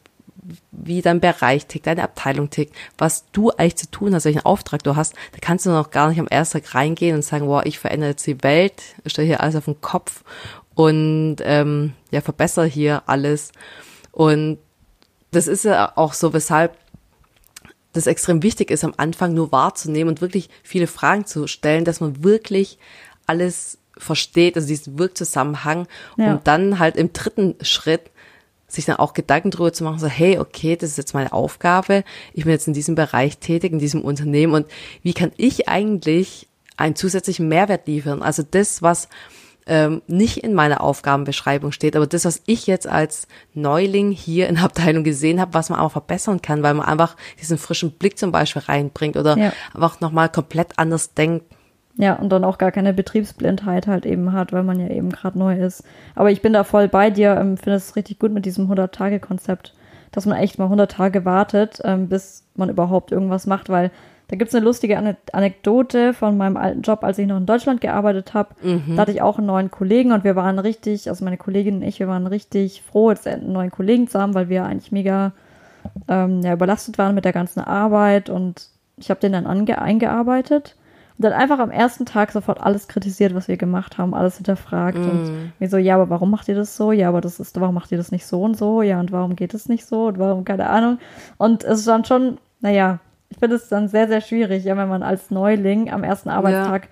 wie 0.72 1.02
dein 1.02 1.20
Bereich 1.20 1.68
tickt, 1.68 1.88
deine 1.88 2.04
Abteilung 2.04 2.50
tickt, 2.50 2.76
was 2.98 3.26
du 3.32 3.52
eigentlich 3.52 3.76
zu 3.76 3.92
tun 3.92 4.14
hast, 4.16 4.26
welchen 4.26 4.46
Auftrag 4.46 4.84
du 4.84 4.96
hast, 4.96 5.14
da 5.32 5.38
kannst 5.40 5.66
du 5.66 5.70
noch 5.70 5.92
gar 5.92 6.10
nicht 6.10 6.20
am 6.20 6.28
ersten 6.28 6.62
Tag 6.62 6.74
reingehen 6.76 7.16
und 7.16 7.22
sagen, 7.24 7.48
wow, 7.48 7.62
ich 7.64 7.80
verändere 7.80 8.12
jetzt 8.12 8.26
die 8.26 8.42
Welt, 8.44 8.82
stelle 9.06 9.28
hier 9.28 9.42
alles 9.42 9.56
auf 9.56 9.66
den 9.66 9.82
Kopf 9.82 10.24
und 10.74 11.38
ähm, 11.42 11.94
ja, 12.12 12.22
verbessere 12.22 12.66
hier 12.66 13.04
alles. 13.06 13.52
Und 14.12 14.58
das 15.32 15.48
ist 15.48 15.64
ja 15.66 15.94
auch 15.96 16.14
so, 16.14 16.34
weshalb 16.34 16.78
das 17.94 18.08
extrem 18.08 18.42
wichtig 18.42 18.72
ist, 18.72 18.84
am 18.84 18.94
Anfang 18.98 19.34
nur 19.34 19.52
wahrzunehmen 19.52 20.10
und 20.10 20.22
wirklich 20.22 20.50
viele 20.64 20.88
Fragen 20.88 21.26
zu 21.26 21.48
stellen, 21.48 21.86
dass 21.86 22.00
man 22.00 22.24
wirklich 22.24 22.78
alles 23.28 23.78
versteht, 23.98 24.56
also 24.56 24.68
diesen 24.68 24.98
Wirkzusammenhang, 24.98 25.88
Ja. 26.18 26.34
um 26.34 26.40
dann 26.44 26.80
halt 26.80 26.96
im 26.96 27.14
dritten 27.14 27.56
Schritt 27.62 28.10
sich 28.74 28.86
dann 28.86 28.98
auch 28.98 29.14
Gedanken 29.14 29.52
drüber 29.52 29.74
zu 29.74 29.84
machen, 29.84 30.00
so, 30.00 30.08
hey, 30.08 30.40
okay, 30.40 30.76
das 30.76 30.92
ist 30.92 30.98
jetzt 30.98 31.14
meine 31.14 31.34
Aufgabe, 31.34 32.04
ich 32.34 32.44
bin 32.44 32.52
jetzt 32.54 32.68
in 32.68 32.74
diesem 32.74 32.96
Bereich 32.96 33.38
tätig, 33.38 33.72
in 33.72 33.80
diesem 33.80 34.02
Unternehmen 34.02 34.54
und 34.54 34.68
wie 35.04 35.14
kann 35.14 35.32
ich 35.38 35.68
eigentlich 35.68 36.48
einen 36.78 36.96
zusätzlichen 36.96 37.48
Mehrwert 37.48 37.88
liefern? 37.88 38.22
Also 38.22 38.44
das, 38.50 38.82
was 38.82 39.08
ähm, 39.68 40.02
nicht 40.08 40.38
in 40.38 40.54
meiner 40.54 40.82
Aufgabenbeschreibung 40.82 41.72
steht, 41.72 41.96
aber 41.96 42.08
das, 42.08 42.26
was 42.26 42.42
ich 42.46 42.66
jetzt 42.66 42.88
als 42.88 43.28
Neuling 43.54 44.12
hier 44.12 44.50
in 44.50 44.56
der 44.56 44.64
Abteilung 44.66 45.04
gesehen 45.04 45.40
habe, 45.40 45.54
was 45.54 45.70
man 45.70 45.80
auch 45.80 45.92
verbessern 45.92 46.42
kann, 46.42 46.64
weil 46.64 46.74
man 46.74 46.86
einfach 46.86 47.16
diesen 47.40 47.58
frischen 47.58 47.92
Blick 47.92 48.18
zum 48.18 48.32
Beispiel 48.32 48.64
reinbringt 48.64 49.18
oder 49.18 49.38
Ja. 49.38 49.54
einfach 49.74 50.00
nochmal 50.00 50.30
komplett 50.30 50.80
anders 50.80 51.14
denkt. 51.14 51.46
Ja, 51.98 52.16
und 52.16 52.30
dann 52.30 52.44
auch 52.44 52.58
gar 52.58 52.72
keine 52.72 52.94
Betriebsblindheit 52.94 53.88
halt 53.88 54.06
eben 54.06 54.32
hat, 54.32 54.54
weil 54.54 54.64
man 54.64 54.80
ja 54.80 54.88
eben 54.88 55.10
gerade 55.10 55.38
neu 55.38 55.58
ist. 55.58 55.84
Aber 56.16 56.32
ich 56.32 56.42
bin 56.42 56.54
da 56.54 56.64
voll 56.64 56.88
bei 56.88 57.10
dir, 57.10 57.36
ähm, 57.38 57.58
finde 57.58 57.76
es 57.76 57.96
richtig 57.96 58.20
gut 58.20 58.32
mit 58.32 58.46
diesem 58.46 58.72
100-Tage-Konzept, 58.72 59.74
dass 60.12 60.26
man 60.26 60.38
echt 60.38 60.58
mal 60.58 60.66
100 60.66 60.90
Tage 60.92 61.26
wartet, 61.26 61.82
ähm, 61.84 62.08
bis 62.08 62.46
man 62.56 62.70
überhaupt 62.70 63.12
irgendwas 63.12 63.46
macht, 63.46 63.70
weil 63.70 63.92
da 64.30 64.38
gibt's 64.38 64.56
eine 64.56 64.64
lustige 64.64 64.98
Ane 64.98 65.18
Anekdote 65.34 66.14
von 66.14 66.38
meinem 66.38 66.56
alten 66.56 66.82
Job, 66.84 67.04
als 67.04 67.18
ich 67.18 67.28
noch 67.28 67.36
in 67.36 67.46
Deutschland 67.46 67.82
gearbeitet 67.82 68.34
habe. 68.34 68.56
Da 68.96 69.02
hatte 69.02 69.12
ich 69.12 69.22
auch 69.22 69.38
einen 69.38 69.48
neuen 69.48 69.70
Kollegen 69.70 70.14
und 70.14 70.24
wir 70.24 70.38
waren 70.38 70.58
richtig, 70.58 71.10
also 71.10 71.26
meine 71.26 71.38
Kollegin 71.38 71.76
und 71.76 71.82
ich, 71.82 72.00
wir 72.00 72.08
waren 72.08 72.28
richtig 72.28 72.82
froh, 72.82 73.10
jetzt 73.10 73.28
einen 73.28 73.52
neuen 73.52 73.72
Kollegen 73.72 74.08
zu 74.08 74.20
haben, 74.20 74.34
weil 74.34 74.48
wir 74.48 74.64
eigentlich 74.64 74.94
mega 74.94 75.34
ähm, 76.08 76.42
ja, 76.44 76.54
überlastet 76.54 76.98
waren 76.98 77.14
mit 77.14 77.26
der 77.26 77.34
ganzen 77.34 77.60
Arbeit 77.60 78.30
und 78.30 78.68
ich 78.96 79.10
habe 79.10 79.20
den 79.20 79.34
dann 79.34 79.46
eingearbeitet 79.46 80.78
dann 81.22 81.34
einfach 81.34 81.60
am 81.60 81.72
ersten 81.72 82.06
Tag 82.06 82.32
sofort 82.32 82.62
alles 82.62 82.88
kritisiert, 82.88 83.34
was 83.36 83.48
wir 83.48 83.58
gemacht 83.58 83.98
haben, 83.98 84.14
alles 84.14 84.38
hinterfragt 84.38 84.98
und 84.98 85.32
mir 85.60 85.70
so, 85.70 85.78
ja, 85.78 85.96
aber 85.96 86.10
warum 86.10 86.32
macht 86.32 86.48
ihr 86.48 86.56
das 86.56 86.76
so? 86.76 86.92
Ja, 86.92 87.10
aber 87.10 87.22
das 87.22 87.40
ist, 87.40 87.60
warum 87.60 87.76
macht 87.76 87.92
ihr 87.92 87.98
das 87.98 88.12
nicht 88.12 88.26
so 88.26 88.42
und 88.44 88.58
so? 88.58 88.82
Ja, 88.82 89.00
und 89.00 89.12
warum 89.12 89.36
geht 89.36 89.54
es 89.54 89.70
nicht 89.70 89.86
so? 89.86 90.08
Und 90.08 90.20
warum, 90.20 90.46
keine 90.46 90.70
Ahnung. 90.70 91.00
Und 91.38 91.64
es 91.64 91.80
ist 91.80 91.88
dann 91.88 92.06
schon, 92.06 92.38
naja, 92.60 93.00
ich 93.30 93.38
finde 93.38 93.56
es 93.56 93.70
dann 93.70 93.88
sehr, 93.88 94.08
sehr 94.08 94.22
schwierig, 94.22 94.64
ja, 94.66 94.76
wenn 94.76 94.90
man 94.90 95.04
als 95.04 95.32
Neuling 95.32 95.90
am 95.92 96.04
ersten 96.04 96.30
Arbeitstag 96.30 96.90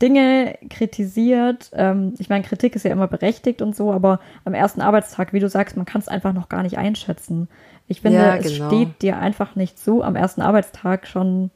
Dinge 0.00 0.56
kritisiert. 0.68 1.70
Ähm, 1.74 2.14
ich 2.18 2.28
meine, 2.28 2.42
Kritik 2.42 2.74
ist 2.74 2.84
ja 2.84 2.90
immer 2.90 3.06
berechtigt 3.06 3.62
und 3.62 3.76
so, 3.76 3.92
aber 3.92 4.18
am 4.44 4.52
ersten 4.54 4.80
Arbeitstag, 4.80 5.32
wie 5.32 5.38
du 5.40 5.48
sagst, 5.48 5.76
man 5.76 5.86
kann 5.86 6.00
es 6.00 6.08
einfach 6.08 6.32
noch 6.32 6.48
gar 6.48 6.62
nicht 6.62 6.76
einschätzen. 6.76 7.48
Ich 7.86 8.00
finde, 8.00 8.18
Ja, 8.18 8.36
es 8.36 8.52
genau. 8.52 8.66
steht 8.68 9.02
dir 9.02 9.18
einfach 9.18 9.54
nicht 9.54 9.78
zu, 9.78 10.02
am 10.02 10.16
ersten 10.16 10.40
Arbeitstag 10.42 11.06
schon 11.06 11.50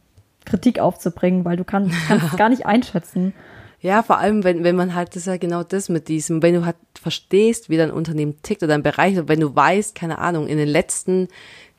Kritik 0.46 0.78
aufzubringen, 0.78 1.44
weil 1.44 1.56
du 1.56 1.64
kann, 1.64 1.92
kannst 2.08 2.26
es 2.32 2.36
gar 2.36 2.48
nicht 2.48 2.64
einschätzen. 2.64 3.34
Ja, 3.80 4.02
vor 4.02 4.18
allem, 4.18 4.42
wenn, 4.42 4.64
wenn 4.64 4.74
man 4.74 4.94
halt, 4.94 5.10
das 5.10 5.18
ist 5.18 5.26
ja 5.26 5.36
genau 5.36 5.62
das 5.62 5.88
mit 5.88 6.08
diesem, 6.08 6.42
wenn 6.42 6.54
du 6.54 6.64
halt 6.64 6.76
verstehst, 7.00 7.68
wie 7.68 7.76
dein 7.76 7.90
Unternehmen 7.90 8.40
tickt 8.42 8.62
oder 8.62 8.72
dein 8.72 8.82
Bereich, 8.82 9.18
und 9.18 9.28
wenn 9.28 9.40
du 9.40 9.54
weißt, 9.54 9.94
keine 9.94 10.18
Ahnung, 10.18 10.48
in 10.48 10.56
den 10.56 10.68
letzten 10.68 11.28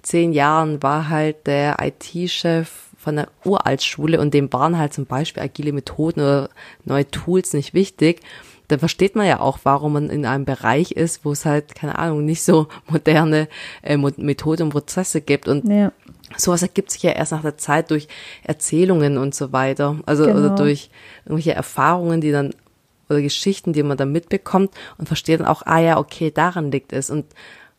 zehn 0.04 0.32
Jahren 0.32 0.82
war 0.84 1.10
halt 1.10 1.48
der 1.48 1.78
IT-Chef 1.82 2.70
von 2.98 3.16
der 3.16 3.30
Uraltschule 3.44 4.20
und 4.20 4.34
dem 4.34 4.52
waren 4.54 4.78
halt 4.78 4.94
zum 4.94 5.06
Beispiel 5.06 5.44
agile 5.44 5.74
Methoden 5.74 6.22
oder 6.22 6.50
neue 6.86 7.10
Tools 7.10 7.54
nicht 7.54 7.74
wichtig, 7.74 8.22
dann 8.68 8.80
versteht 8.80 9.16
man 9.16 9.26
ja 9.26 9.40
auch, 9.40 9.60
warum 9.64 9.94
man 9.94 10.10
in 10.10 10.26
einem 10.26 10.44
Bereich 10.46 10.92
ist, 10.92 11.24
wo 11.24 11.32
es 11.32 11.46
halt, 11.46 11.74
keine 11.76 11.98
Ahnung, 11.98 12.26
nicht 12.26 12.44
so 12.44 12.68
moderne 12.88 13.48
äh, 13.82 13.98
Methoden 13.98 14.64
und 14.64 14.70
Prozesse 14.70 15.22
gibt 15.22 15.48
und 15.48 15.66
Ja, 15.70 15.92
sowas 16.36 16.62
ergibt 16.62 16.92
sich 16.92 17.04
ja 17.04 17.12
erst 17.12 17.32
nach 17.32 17.42
der 17.42 17.58
Zeit 17.58 17.92
durch 17.92 18.08
Erzählungen 18.44 19.18
und 19.18 19.34
so 19.36 19.54
weiter. 19.54 19.98
Also 20.06 20.26
Genau. 20.26 20.40
oder 20.40 20.50
durch 20.50 20.90
irgendwelche 21.26 21.54
Erfahrungen, 21.54 22.22
die 22.22 22.32
dann 22.32 22.54
oder 23.10 23.22
Geschichten, 23.22 23.72
die 23.72 23.84
man 23.84 23.96
dann 23.96 24.12
mitbekommt 24.12 24.72
und 24.98 25.08
versteht 25.08 25.40
dann 25.40 25.48
auch, 25.48 25.62
ah 25.66 25.80
ja, 25.80 25.98
okay, 25.98 26.30
daran 26.30 26.72
liegt 26.72 26.92
es. 26.92 27.10
Und 27.10 27.26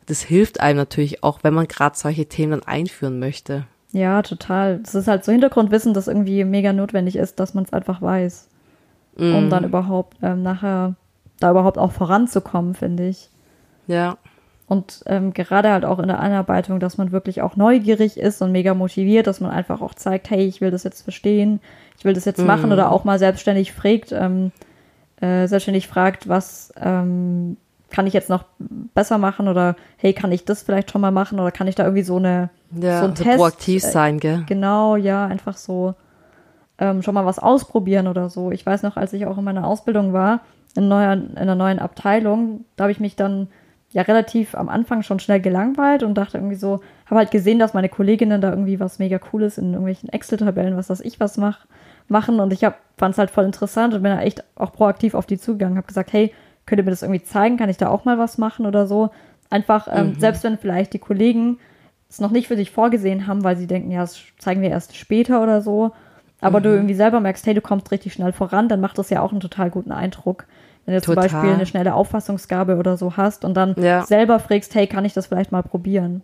das 0.06 0.22
hilft 0.22 0.60
einem 0.60 0.78
natürlich 0.78 1.22
auch, 1.22 1.40
wenn 1.42 1.52
man 1.52 1.68
gerade 1.68 1.98
solche 1.98 2.24
Themen 2.26 2.52
dann 2.52 2.62
einführen 2.62 3.18
möchte. 3.18 3.66
ja, 3.92 4.22
total. 4.22 4.78
Das 4.78 4.94
ist 4.94 5.06
halt 5.06 5.26
so 5.26 5.32
Hintergrundwissen, 5.32 5.92
das 5.92 6.08
irgendwie 6.08 6.44
mega 6.44 6.72
notwendig 6.72 7.16
ist, 7.16 7.38
dass 7.40 7.52
man 7.52 7.64
es 7.64 7.74
einfach 7.74 8.00
weiß, 8.00 8.48
um 9.18 9.50
dann 9.50 9.64
überhaupt 9.64 10.16
ähm, 10.22 10.42
nachher 10.42 10.94
da 11.40 11.50
überhaupt 11.50 11.78
auch 11.78 11.92
voranzukommen, 11.92 12.74
finde 12.74 13.08
ich. 13.08 13.30
Ja, 13.86 14.18
Und 14.66 15.02
ähm, 15.06 15.32
gerade 15.32 15.70
halt 15.70 15.84
auch 15.84 15.98
in 15.98 16.08
der 16.08 16.20
Einarbeitung, 16.20 16.78
dass 16.80 16.98
man 16.98 17.10
wirklich 17.12 17.40
auch 17.42 17.56
neugierig 17.56 18.18
ist 18.18 18.42
und 18.42 18.52
mega 18.52 18.74
motiviert, 18.74 19.26
dass 19.26 19.40
man 19.40 19.50
einfach 19.50 19.80
auch 19.80 19.94
zeigt, 19.94 20.30
hey, 20.30 20.44
ich 20.46 20.60
will 20.60 20.70
das 20.70 20.84
jetzt 20.84 21.02
verstehen, 21.02 21.60
ich 21.98 22.04
will 22.04 22.12
das 22.12 22.24
jetzt 22.26 22.40
machen 22.44 22.72
oder 22.72 22.92
auch 22.92 23.04
mal 23.04 23.18
selbstständig 23.18 23.72
fragt, 23.72 24.12
ähm, 24.12 24.52
äh, 25.20 25.46
selbstständig 25.48 25.88
fragt, 25.88 26.28
was 26.28 26.72
ähm, 26.80 27.56
kann 27.90 28.06
ich 28.06 28.12
jetzt 28.12 28.28
noch 28.28 28.44
besser 28.94 29.16
machen 29.18 29.48
oder 29.48 29.74
hey, 29.96 30.12
kann 30.12 30.30
ich 30.32 30.44
das 30.44 30.62
vielleicht 30.62 30.90
schon 30.90 31.00
mal 31.00 31.10
machen 31.12 31.40
oder 31.40 31.50
kann 31.50 31.66
ich 31.66 31.74
da 31.74 31.84
irgendwie 31.84 32.02
so 32.02 32.16
eine 32.16 32.50
ja 32.70 33.00
so 33.00 33.06
ein 33.06 33.16
so 33.16 33.24
Test, 33.24 33.36
proaktiv 33.36 33.82
äh, 33.82 33.90
sein, 33.90 34.20
gell? 34.20 34.44
Genau, 34.46 34.96
ja, 34.96 35.26
einfach 35.26 35.56
so 35.56 35.94
ähm, 36.78 37.02
schon 37.02 37.14
mal 37.14 37.26
was 37.26 37.38
ausprobieren 37.38 38.06
oder 38.06 38.28
so. 38.28 38.50
Ich 38.50 38.64
weiß 38.64 38.82
noch, 38.82 38.96
als 38.96 39.12
ich 39.12 39.26
auch 39.26 39.38
in 39.38 39.44
meiner 39.44 39.66
Ausbildung 39.66 40.12
war, 40.12 40.40
in, 40.76 40.88
neuer, 40.88 41.12
in 41.12 41.36
einer 41.36 41.54
neuen 41.54 41.78
Abteilung, 41.78 42.64
da 42.76 42.84
habe 42.84 42.92
ich 42.92 43.00
mich 43.00 43.16
dann 43.16 43.48
ja 43.90 44.02
relativ 44.02 44.54
am 44.54 44.68
Anfang 44.68 45.02
schon 45.02 45.18
schnell 45.18 45.40
gelangweilt 45.40 46.02
und 46.02 46.14
dachte 46.14 46.38
irgendwie 46.38 46.56
so, 46.56 46.80
habe 47.06 47.16
halt 47.16 47.30
gesehen, 47.30 47.58
dass 47.58 47.74
meine 47.74 47.88
Kolleginnen 47.88 48.40
da 48.40 48.50
irgendwie 48.50 48.80
was 48.80 48.98
mega 48.98 49.18
Cooles 49.18 49.56
in 49.58 49.72
irgendwelchen 49.72 50.10
Excel-Tabellen, 50.10 50.76
was 50.76 50.90
weiß 50.90 51.00
ich 51.00 51.18
was 51.20 51.38
mach, 51.38 51.66
machen 52.06 52.40
und 52.40 52.52
ich 52.52 52.60
fand 52.60 53.12
es 53.12 53.18
halt 53.18 53.30
voll 53.30 53.44
interessant 53.44 53.94
und 53.94 54.02
bin 54.02 54.12
da 54.12 54.20
echt 54.20 54.44
auch 54.56 54.72
proaktiv 54.72 55.14
auf 55.14 55.26
die 55.26 55.38
zugegangen, 55.38 55.78
habe 55.78 55.86
gesagt, 55.86 56.12
hey, 56.12 56.32
könnt 56.66 56.80
ihr 56.80 56.84
mir 56.84 56.90
das 56.90 57.02
irgendwie 57.02 57.22
zeigen, 57.22 57.56
kann 57.56 57.70
ich 57.70 57.78
da 57.78 57.88
auch 57.88 58.04
mal 58.04 58.18
was 58.18 58.36
machen 58.36 58.66
oder 58.66 58.86
so. 58.86 59.10
Einfach, 59.50 59.88
ähm, 59.90 60.16
selbst 60.18 60.44
wenn 60.44 60.58
vielleicht 60.58 60.92
die 60.92 60.98
Kollegen 60.98 61.58
es 62.10 62.20
noch 62.20 62.30
nicht 62.30 62.48
für 62.48 62.56
sich 62.56 62.70
vorgesehen 62.70 63.26
haben, 63.26 63.44
weil 63.44 63.56
sie 63.56 63.66
denken, 63.66 63.90
ja, 63.90 64.00
das 64.00 64.20
zeigen 64.38 64.60
wir 64.60 64.70
erst 64.70 64.96
später 64.96 65.42
oder 65.42 65.62
so. 65.62 65.92
Aber 66.40 66.60
du 66.60 66.68
irgendwie 66.70 66.94
selber 66.94 67.20
merkst, 67.20 67.44
hey, 67.46 67.54
du 67.54 67.60
kommst 67.60 67.90
richtig 67.90 68.12
schnell 68.12 68.32
voran, 68.32 68.68
dann 68.68 68.80
macht 68.80 68.96
das 68.98 69.10
ja 69.10 69.20
auch 69.22 69.32
einen 69.32 69.40
total 69.40 69.70
guten 69.70 69.90
Eindruck. 69.92 70.44
Wenn 70.86 70.94
du 70.94 71.02
zum 71.02 71.14
Total. 71.16 71.28
Beispiel 71.28 71.50
eine 71.54 71.66
schnelle 71.66 71.94
Auffassungsgabe 71.94 72.76
oder 72.76 72.96
so 72.96 73.16
hast 73.16 73.44
und 73.44 73.54
dann 73.54 73.74
Ja. 73.78 74.04
selber 74.06 74.38
fragst, 74.38 74.74
hey, 74.74 74.86
kann 74.86 75.04
ich 75.04 75.12
das 75.12 75.26
vielleicht 75.26 75.52
mal 75.52 75.62
probieren? 75.62 76.22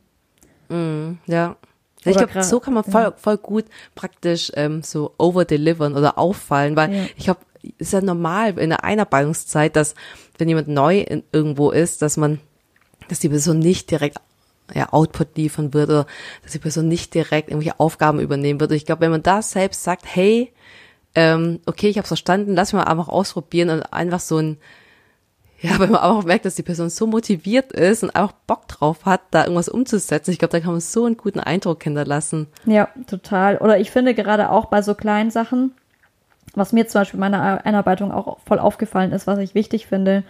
Ja. 1.27 1.57
Ich 2.07 2.17
Oder 2.17 2.27
glaube, 2.27 2.33
gra- 2.41 2.43
so 2.43 2.61
kann 2.61 2.75
man 2.75 2.85
voll, 2.85 3.13
voll 3.17 3.39
gut 3.39 3.65
praktisch 3.95 4.51
ähm, 4.55 4.83
so 4.83 5.13
overdelivern 5.19 5.95
oder 5.97 6.19
auffallen, 6.19 6.77
weil 6.77 6.93
Ja. 6.93 7.03
ich 7.17 7.25
glaube, 7.25 7.41
ist 7.79 7.93
ja 7.95 8.01
normal 8.03 8.59
in 8.59 8.71
der 8.71 8.85
Einarbeitungszeit, 8.85 9.75
dass 9.75 9.95
wenn 10.39 10.49
jemand 10.49 10.69
neu 10.69 11.01
in, 11.01 11.23
irgendwo 11.33 11.71
ist, 11.71 12.03
dass 12.03 12.17
man, 12.17 12.41
dass 13.09 13.21
die 13.21 13.29
Person 13.31 13.59
nicht 13.59 13.91
direkt 13.91 14.19
ja, 14.73 14.93
Output 14.93 15.37
liefern 15.37 15.75
wird 15.75 15.91
dass 15.91 16.53
die 16.53 16.59
Person 16.59 16.89
nicht 16.89 17.15
direkt 17.15 17.51
irgendwelche 17.51 17.79
Aufgaben 17.79 18.21
übernehmen 18.21 18.61
wird. 18.61 18.73
Ich 18.73 18.87
glaube, 18.87 19.03
wenn 19.03 19.11
man 19.11 19.23
da 19.23 19.43
selbst 19.43 19.85
sagt, 19.85 20.05
hey, 20.07 20.53
ähm, 21.15 21.61
okay, 21.67 21.89
ich 21.89 21.99
habe 21.99 22.09
verstanden, 22.09 22.55
lass 22.55 22.73
mich 22.73 22.83
mal 22.83 22.91
einfach 22.91 23.09
ausprobieren 23.09 23.71
und 23.71 23.83
einfach 23.93 24.21
so 24.21 24.39
ein 24.39 24.59
ja, 25.65 25.79
wenn 25.79 25.91
man 25.91 26.03
auch 26.03 26.25
merkt, 26.25 26.45
dass 26.45 26.57
die 26.57 26.63
Person 26.63 26.91
so 26.91 27.07
motiviert 27.07 27.73
ist 27.73 28.03
und 28.03 28.15
einfach 28.15 28.33
Bock 28.47 28.69
drauf 28.69 29.07
hat, 29.07 29.23
da 29.31 29.43
irgendwas 29.43 29.69
umzusetzen. 29.69 30.31
Ich 30.31 30.39
glaube, 30.39 30.53
da 30.53 30.61
kann 30.61 30.73
man 30.73 30.81
so 30.81 31.07
einen 31.07 31.17
guten 31.17 31.41
Eindruck 31.41 31.83
hinterlassen. 31.83 32.49
Ja, 32.67 32.89
total. 33.07 33.57
Oder 33.59 33.79
ich 33.79 33.91
finde 33.91 34.15
gerade 34.15 34.51
auch 34.51 34.67
bei 34.67 34.83
so 34.83 34.95
kleinen 34.95 35.31
Sachen, 35.31 35.73
was 36.55 36.73
mir 36.73 36.87
zum 36.87 37.01
Beispiel 37.01 37.17
in 37.17 37.21
meiner 37.21 37.65
Einarbeitung 37.65 38.13
auch 38.13 38.39
voll 38.47 38.59
aufgefallen 38.59 39.13
ist, 39.13 39.27
was 39.27 39.39
ich 39.39 39.55
wichtig 39.55 39.87
finde, 39.87 40.23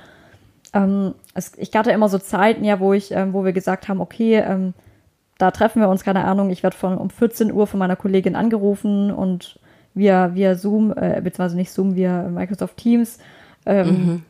ähm, 0.75 1.15
es, 1.35 1.53
ich 1.57 1.75
hatte 1.75 1.93
immer 1.93 2.09
so 2.09 2.19
Zeiten, 2.19 2.65
ja, 2.65 2.81
wo 2.81 2.93
ich, 2.93 3.13
ähm, 3.13 3.33
wo 3.33 3.45
wir 3.45 3.53
gesagt 3.53 3.89
haben, 3.89 4.01
okay, 4.01 4.37
ähm, 4.37 4.75
da 5.39 5.51
treffen 5.51 5.81
wir 5.81 5.89
uns, 5.89 6.05
keine 6.05 6.25
Ahnung, 6.25 6.51
ich 6.51 6.63
werde 6.63 6.77
von 6.77 6.99
um 6.99 7.11
14 7.11 7.53
Uhr 7.53 7.67
von 7.67 7.79
meiner 7.79 7.97
Kollegin 7.97 8.37
angerufen 8.37 9.11
und 9.11 9.59
via, 9.95 10.35
via 10.35 10.55
Zoom, 10.55 10.91
äh, 10.91 11.21
beziehungsweise 11.23 11.57
nicht 11.57 11.73
Zoom, 11.73 11.95
via 11.97 12.25
Microsoft 12.29 12.77
Teams, 12.77 13.19
ähm, 13.67 14.25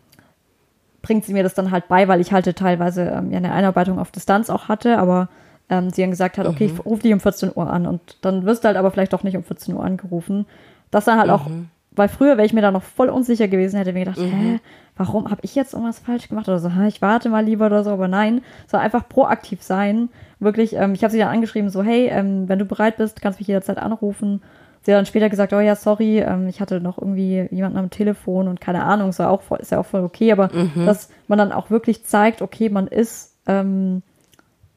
bringt 1.03 1.25
sie 1.25 1.33
mir 1.33 1.43
das 1.43 1.55
dann 1.55 1.71
halt 1.71 1.89
bei, 1.89 2.09
weil 2.09 2.21
ich 2.21 2.33
halt 2.33 2.55
teilweise 2.57 3.03
ähm, 3.03 3.31
ja 3.31 3.39
eine 3.39 3.53
Einarbeitung 3.53 3.99
auf 3.99 4.11
Distanz 4.11 4.49
auch 4.51 4.69
hatte, 4.69 4.99
aber 4.99 5.29
ähm, 5.71 5.91
sie 5.91 6.03
dann 6.03 6.11
gesagt 6.11 6.39
hat, 6.39 6.47
okay, 6.47 6.67
ich 6.67 6.85
rufe 6.85 7.03
dich 7.03 7.13
um 7.13 7.21
14 7.21 7.53
Uhr 7.55 7.71
an 7.71 7.87
und 7.87 8.19
dann 8.21 8.45
wirst 8.45 8.65
du 8.65 8.69
halt 8.69 8.77
aber 8.77 8.91
vielleicht 8.91 9.13
doch 9.13 9.23
nicht 9.23 9.37
um 9.37 9.45
14 9.45 9.75
Uhr 9.75 9.85
angerufen. 9.85 10.47
Das 10.91 11.07
dann 11.07 11.19
halt 11.19 11.31
auch, 11.31 11.49
weil 11.95 12.09
früher 12.09 12.37
wäre 12.37 12.47
ich 12.47 12.53
mir 12.53 12.63
da 12.63 12.71
noch 12.71 12.83
voll 12.83 13.09
unsicher 13.09 13.49
gewesen, 13.49 13.77
hätte 13.77 13.93
mir 13.93 14.05
gedacht, 14.05 14.19
hä, 14.19 14.61
warum 14.97 15.31
habe 15.31 15.41
ich 15.43 15.55
jetzt 15.55 15.75
irgendwas 15.75 15.99
falsch 15.99 16.29
gemacht 16.29 16.49
oder 16.49 16.59
so, 16.59 16.71
ich 16.89 17.03
warte 17.03 17.29
mal 17.29 17.45
lieber 17.45 17.67
oder 17.67 17.85
so, 17.85 17.91
aber 17.91 18.09
nein, 18.09 18.43
so 18.67 18.77
einfach 18.77 19.09
proaktiv 19.09 19.63
sein, 19.63 20.09
wirklich, 20.39 20.75
ähm, 20.75 20.95
ich 20.95 21.03
habe 21.05 21.13
sie 21.13 21.19
dann 21.19 21.29
angeschrieben, 21.29 21.71
so, 21.71 21.83
hey, 21.83 22.09
ähm, 22.09 22.49
wenn 22.49 22.59
du 22.59 22.65
bereit 22.65 22.97
bist, 22.97 23.21
kannst 23.21 23.39
mich 23.39 23.49
jederzeit 23.49 23.79
anrufen. 23.79 24.43
Sie 24.83 24.93
hat 24.93 24.99
dann 24.99 25.07
später 25.07 25.31
gesagt, 25.31 25.55
oh 25.55 25.61
ja, 25.61 25.77
sorry, 25.77 26.19
ähm, 26.19 26.47
ich 26.49 26.61
hatte 26.61 26.81
noch 26.81 26.99
irgendwie 26.99 27.49
jemanden 27.51 27.79
am 27.79 27.91
Telefon 27.91 28.49
und 28.49 28.61
keine 28.61 28.85
Ahnung, 28.85 29.11
ist 29.11 29.19
ja 29.19 29.31
auch 29.31 29.43
voll, 29.43 29.59
ist 29.61 29.71
ja 29.71 29.79
auch 29.79 29.87
voll 29.87 30.03
okay, 30.03 30.31
aber 30.33 30.51
dass 30.87 31.09
man 31.27 31.39
dann 31.39 31.53
auch 31.53 31.71
wirklich 31.71 32.05
zeigt, 32.05 32.43
okay, 32.43 32.69
man 32.69 32.87
ist, 32.87 33.35
ähm, 33.47 34.03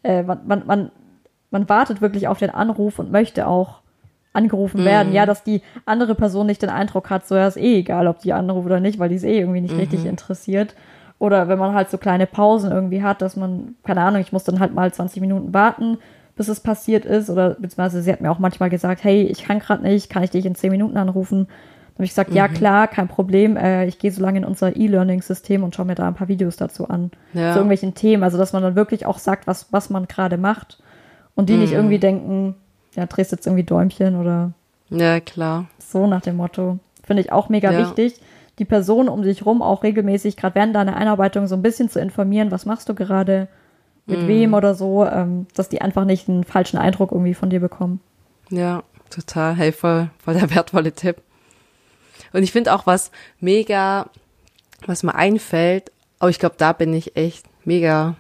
äh, 0.03 0.23
man, 0.23 0.47
man, 0.47 0.65
man 0.65 0.91
man 1.49 1.69
wartet 1.69 2.01
wirklich 2.01 2.27
auf 2.27 2.39
den 2.39 2.49
Anruf 2.49 2.99
und 2.99 3.11
möchte 3.11 3.47
auch 3.47 3.79
angerufen 4.37 4.85
werden. 4.85 5.11
Ja, 5.13 5.25
dass 5.25 5.43
die 5.43 5.61
andere 5.85 6.15
Person 6.15 6.47
nicht 6.47 6.61
den 6.61 6.69
Eindruck 6.69 7.09
hat, 7.09 7.27
so 7.27 7.35
ja, 7.35 7.47
ist 7.47 7.57
eh 7.57 7.79
egal, 7.79 8.07
ob 8.07 8.19
die 8.19 8.33
anruft 8.33 8.67
oder 8.67 8.79
nicht, 8.79 8.99
weil 8.99 9.09
die 9.09 9.15
ist 9.15 9.23
eh 9.23 9.39
irgendwie 9.39 9.61
nicht 9.61 9.75
richtig 9.75 10.05
interessiert. 10.05 10.75
Oder 11.19 11.47
wenn 11.47 11.57
man 11.57 11.73
halt 11.73 11.89
so 11.89 11.97
kleine 11.97 12.27
Pausen 12.27 12.71
irgendwie 12.71 13.01
hat, 13.01 13.21
dass 13.21 13.35
man, 13.35 13.75
keine 13.83 14.01
Ahnung, 14.01 14.21
ich 14.21 14.31
muss 14.31 14.43
dann 14.43 14.59
halt 14.59 14.73
mal 14.75 14.93
20 14.93 15.19
Minuten 15.19 15.53
warten, 15.53 15.97
bis 16.35 16.47
es 16.47 16.59
passiert 16.59 17.05
ist. 17.05 17.29
Oder 17.29 17.51
beziehungsweise 17.55 18.03
sie 18.03 18.11
hat 18.11 18.21
mir 18.21 18.29
auch 18.29 18.39
manchmal 18.39 18.69
gesagt, 18.69 19.03
hey, 19.03 19.23
ich 19.23 19.43
kann 19.43 19.59
gerade 19.59 19.81
nicht, 19.81 20.09
kann 20.09 20.23
ich 20.23 20.29
dich 20.29 20.45
in 20.45 20.53
10 20.53 20.69
Minuten 20.69 20.95
anrufen? 20.97 21.47
Dann 21.47 21.95
habe 21.95 22.03
ich 22.05 22.11
gesagt, 22.11 22.31
ja 22.31 22.47
klar, 22.47 22.87
kein 22.87 23.07
Problem. 23.07 23.57
Äh, 23.57 23.87
ich 23.87 23.97
gehe 23.97 24.11
so 24.11 24.21
lange 24.21 24.37
in 24.37 24.45
unser 24.45 24.75
E-Learning-System 24.75 25.63
und 25.63 25.73
schaue 25.73 25.87
mir 25.87 25.95
da 25.95 26.07
ein 26.07 26.13
paar 26.13 26.27
Videos 26.27 26.55
dazu 26.55 26.87
an. 26.87 27.09
Ja. 27.33 27.53
Zu 27.53 27.59
irgendwelchen 27.59 27.95
Themen. 27.95 28.23
Also 28.23 28.37
dass 28.37 28.53
man 28.53 28.61
dann 28.61 28.75
wirklich 28.75 29.07
auch 29.07 29.17
sagt, 29.17 29.47
was, 29.47 29.73
was 29.73 29.89
man 29.89 30.07
gerade 30.07 30.37
macht. 30.37 30.77
Und 31.33 31.49
die 31.49 31.57
nicht 31.57 31.73
irgendwie 31.73 31.99
denken, 31.99 32.55
ja, 32.95 33.05
drehst 33.05 33.31
jetzt 33.31 33.45
irgendwie 33.45 33.63
Däumchen 33.63 34.15
oder 34.15 34.53
Ja, 34.89 35.19
klar. 35.19 35.65
so 35.79 36.07
nach 36.07 36.21
dem 36.21 36.37
Motto. 36.37 36.79
Finde 37.03 37.21
ich 37.21 37.31
auch 37.31 37.49
mega 37.49 37.71
Ja. 37.71 37.79
wichtig, 37.79 38.19
die 38.59 38.65
Person 38.65 39.07
um 39.07 39.21
dich 39.21 39.45
rum 39.45 39.61
auch 39.61 39.83
regelmäßig, 39.83 40.35
gerade 40.37 40.55
während 40.55 40.75
deiner 40.75 40.95
Einarbeitung, 40.97 41.47
so 41.47 41.55
ein 41.55 41.61
bisschen 41.61 41.89
zu 41.89 41.99
informieren, 41.99 42.51
was 42.51 42.65
machst 42.65 42.89
du 42.89 42.95
gerade, 42.95 43.47
mit 44.07 44.21
Mhm. 44.23 44.27
wem 44.27 44.53
oder 44.53 44.73
so, 44.73 45.05
ähm, 45.05 45.47
dass 45.53 45.69
die 45.69 45.81
einfach 45.81 46.05
nicht 46.05 46.29
einen 46.29 46.43
falschen 46.45 46.77
Eindruck 46.77 47.11
irgendwie 47.11 47.33
von 47.33 47.49
dir 47.49 47.59
bekommen. 47.59 47.99
Ja, 48.49 48.83
total. 49.09 49.53
Hey, 49.55 49.71
voll, 49.73 50.09
voll 50.17 50.33
der 50.35 50.49
wertvolle 50.55 50.93
Tipp. 50.93 51.17
Und 52.33 52.43
ich 52.43 52.51
finde 52.51 52.73
auch 52.73 52.85
was 52.87 53.11
mega, 53.39 54.07
was 54.85 55.03
mir 55.03 55.13
einfällt, 55.15 55.91
aber 56.19 56.29
ich 56.29 56.39
glaube, 56.39 56.55
da 56.57 56.71
bin 56.73 56.93
ich 56.93 57.15
echt 57.17 57.45
mega 57.65 58.15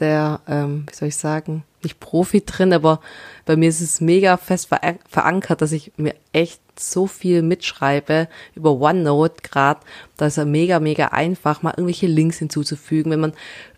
der, 0.00 0.40
ähm, 0.48 0.84
wie 0.90 0.94
soll 0.94 1.08
ich 1.08 1.16
sagen, 1.16 1.64
nicht 1.82 2.00
Profi 2.00 2.44
drin, 2.44 2.72
aber 2.72 3.00
bei 3.46 3.56
mir 3.56 3.68
ist 3.68 3.80
es 3.80 4.00
mega 4.00 4.36
fest 4.36 4.68
ver 4.68 4.80
verankert, 5.08 5.62
dass 5.62 5.72
ich 5.72 5.92
mir 5.96 6.14
echt 6.32 6.60
so 6.78 7.06
viel 7.06 7.42
mitschreibe 7.42 8.28
über 8.54 8.72
OneNote 8.80 9.42
gerade. 9.42 9.80
Da 10.16 10.26
ist 10.26 10.36
ja 10.36 10.44
mega, 10.44 10.80
mega 10.80 11.08
einfach, 11.08 11.62
mal 11.62 11.70
irgendwelche 11.70 12.06
Links 12.06 12.38
hinzuzufügen. 12.38 13.10
Wenn 13.12 13.20
man 13.20 13.32